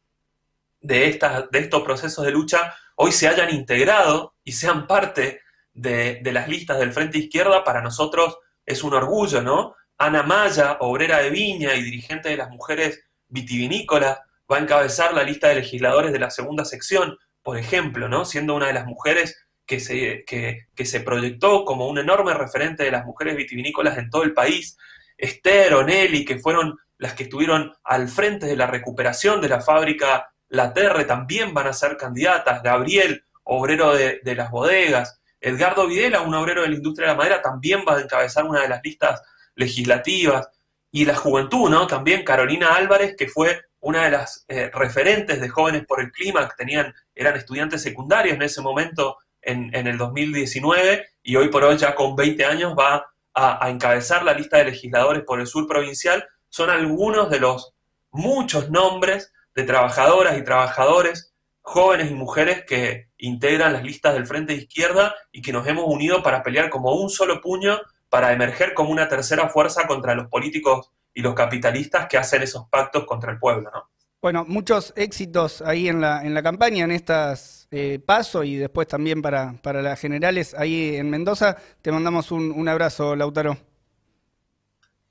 de, 0.82 1.10
estas, 1.10 1.50
de 1.52 1.60
estos 1.60 1.84
procesos 1.84 2.26
de 2.26 2.32
lucha 2.32 2.76
hoy 2.96 3.12
se 3.12 3.28
hayan 3.28 3.54
integrado 3.54 4.34
y 4.44 4.54
sean 4.54 4.88
parte 4.88 5.42
de, 5.74 6.20
de 6.24 6.32
las 6.32 6.48
listas 6.48 6.80
del 6.80 6.92
Frente 6.92 7.20
Izquierda, 7.20 7.64
para 7.64 7.84
nosotros 7.84 8.40
es 8.66 8.84
un 8.84 8.96
orgullo, 8.96 9.44
¿no? 9.44 9.76
Ana 10.00 10.24
Maya, 10.24 10.78
obrera 10.80 11.20
de 11.20 11.30
viña 11.30 11.76
y 11.76 11.84
dirigente 11.84 12.30
de 12.30 12.38
las 12.38 12.50
mujeres 12.50 13.04
vitivinícolas, 13.28 14.22
va 14.52 14.58
a 14.58 14.62
encabezar 14.62 15.14
la 15.14 15.22
lista 15.22 15.50
de 15.50 15.56
legisladores 15.56 16.12
de 16.12 16.20
la 16.20 16.32
segunda 16.32 16.66
sección, 16.66 17.16
por 17.44 17.60
ejemplo, 17.60 18.10
¿no? 18.10 18.26
Siendo 18.26 18.56
una 18.56 18.68
de 18.68 18.74
las 18.74 18.88
mujeres 18.88 19.48
que 19.68 19.80
se, 19.80 20.26
que, 20.26 20.86
se 20.86 21.02
proyectó 21.02 21.64
como 21.64 21.88
un 21.88 22.00
enorme 22.00 22.34
referente 22.34 22.84
de 22.84 22.92
las 22.92 23.06
mujeres 23.06 23.36
vitivinícolas 23.36 24.00
en 24.00 24.10
todo 24.10 24.24
el 24.24 24.34
país. 24.34 24.78
Esther, 25.16 25.76
Onelli, 25.76 26.26
que 26.26 26.40
fueron 26.40 26.80
las 26.98 27.14
que 27.14 27.24
estuvieron 27.24 27.74
al 27.84 28.08
frente 28.08 28.46
de 28.46 28.56
la 28.56 28.68
recuperación 28.68 29.42
de 29.42 29.50
la 29.50 29.62
fábrica 29.62 30.32
La 30.50 30.74
Terre, 30.74 31.06
también 31.06 31.54
van 31.54 31.68
a 31.68 31.74
ser 31.74 31.98
candidatas. 31.98 32.64
Gabriel, 32.64 33.24
obrero 33.44 33.94
de, 33.94 34.22
las 34.36 34.50
bodegas. 34.50 35.20
Edgardo 35.40 35.88
Videla, 35.88 36.22
un 36.22 36.34
obrero 36.34 36.64
de 36.64 36.70
la 36.70 36.76
industria 36.76 37.08
de 37.08 37.14
la 37.14 37.18
madera, 37.18 37.42
también 37.42 37.84
va 37.88 37.98
a 37.98 38.02
encabezar 38.02 38.46
una 38.46 38.62
de 38.62 38.70
las 38.70 38.82
listas 38.84 39.22
legislativas. 39.56 40.50
Y 40.92 41.06
la 41.06 41.16
juventud, 41.16 41.70
¿no? 41.70 41.86
También 41.86 42.24
Carolina 42.24 42.76
Álvarez, 42.76 43.16
que 43.18 43.28
fue 43.28 43.62
una 43.80 44.06
de 44.06 44.12
las 44.12 44.46
eh, 44.48 44.72
referentes 44.74 45.40
de 45.40 45.50
Jóvenes 45.50 45.86
por 45.86 46.02
el 46.02 46.12
Clima, 46.12 46.48
que 46.48 46.56
tenían, 46.56 46.94
eran 47.14 47.36
estudiantes 47.36 47.82
secundarios 47.82 48.36
en 48.36 48.42
ese 48.42 48.62
momento, 48.62 49.18
en, 49.42 49.74
el 49.74 49.98
2019, 49.98 51.08
y 51.24 51.36
hoy 51.36 51.50
por 51.50 51.64
hoy, 51.64 51.78
ya 51.78 51.96
con 51.96 52.16
20 52.16 52.44
años, 52.44 52.76
va 52.78 53.06
a 53.34 53.70
encabezar 53.70 54.24
la 54.24 54.34
lista 54.34 54.58
de 54.58 54.66
legisladores 54.66 55.24
por 55.24 55.40
el 55.40 55.46
sur 55.46 55.68
provincial. 55.68 56.28
Son 56.58 56.72
algunos 56.72 57.30
de 57.30 57.40
los 57.40 57.76
muchos 58.10 58.72
nombres 58.72 59.32
de 59.54 59.62
trabajadoras 59.62 60.40
y 60.40 60.44
trabajadores 60.44 61.36
jóvenes 61.62 62.10
y 62.10 62.16
mujeres 62.16 62.66
que 62.66 63.12
integran 63.20 63.74
las 63.74 63.84
listas 63.84 64.16
del 64.16 64.26
Frente 64.26 64.54
de 64.54 64.64
Izquierda 64.64 65.14
y 65.32 65.44
que 65.44 65.54
nos 65.54 65.68
hemos 65.68 65.86
unido 65.86 66.24
para 66.24 66.42
pelear 66.42 66.72
como 66.72 66.96
un 66.96 67.12
solo 67.12 67.42
puño 67.42 67.80
para 68.10 68.34
emerger 68.34 68.74
como 68.74 68.90
una 68.90 69.08
tercera 69.08 69.50
fuerza 69.50 69.86
contra 69.86 70.16
los 70.16 70.30
políticos 70.30 70.90
y 71.14 71.22
los 71.22 71.36
capitalistas 71.36 72.08
que 72.08 72.18
hacen 72.18 72.42
esos 72.42 72.68
pactos 72.70 73.06
contra 73.06 73.32
el 73.32 73.38
pueblo, 73.38 73.70
¿no? 73.72 73.92
Bueno, 74.20 74.44
muchos 74.48 74.94
éxitos 74.96 75.62
ahí 75.62 75.88
en 75.88 76.02
la, 76.02 76.26
en 76.26 76.34
la 76.34 76.42
campaña, 76.42 76.86
en 76.86 76.92
estas 76.92 77.68
eh, 77.70 78.00
pasos 78.04 78.48
y 78.48 78.56
después 78.56 78.88
también 78.88 79.22
para, 79.22 79.54
para 79.62 79.84
las 79.84 80.00
generales 80.00 80.56
ahí 80.56 80.96
en 80.96 81.08
Mendoza. 81.12 81.56
Te 81.84 81.92
mandamos 81.92 82.32
un, 82.32 82.68
abrazo, 82.68 83.16
Lautaro. 83.16 83.67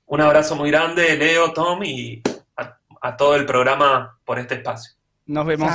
Un 0.07 0.21
abrazo 0.21 0.55
muy 0.55 0.71
grande, 0.71 1.17
Leo, 1.17 1.51
Tom 1.51 1.83
y 1.83 2.21
a, 2.55 3.17
todo 3.17 3.35
el 3.35 3.45
programa 3.45 4.17
por 4.25 4.39
este 4.39 4.55
espacio. 4.55 4.93
Nos 5.25 5.45
vemos. 5.45 5.69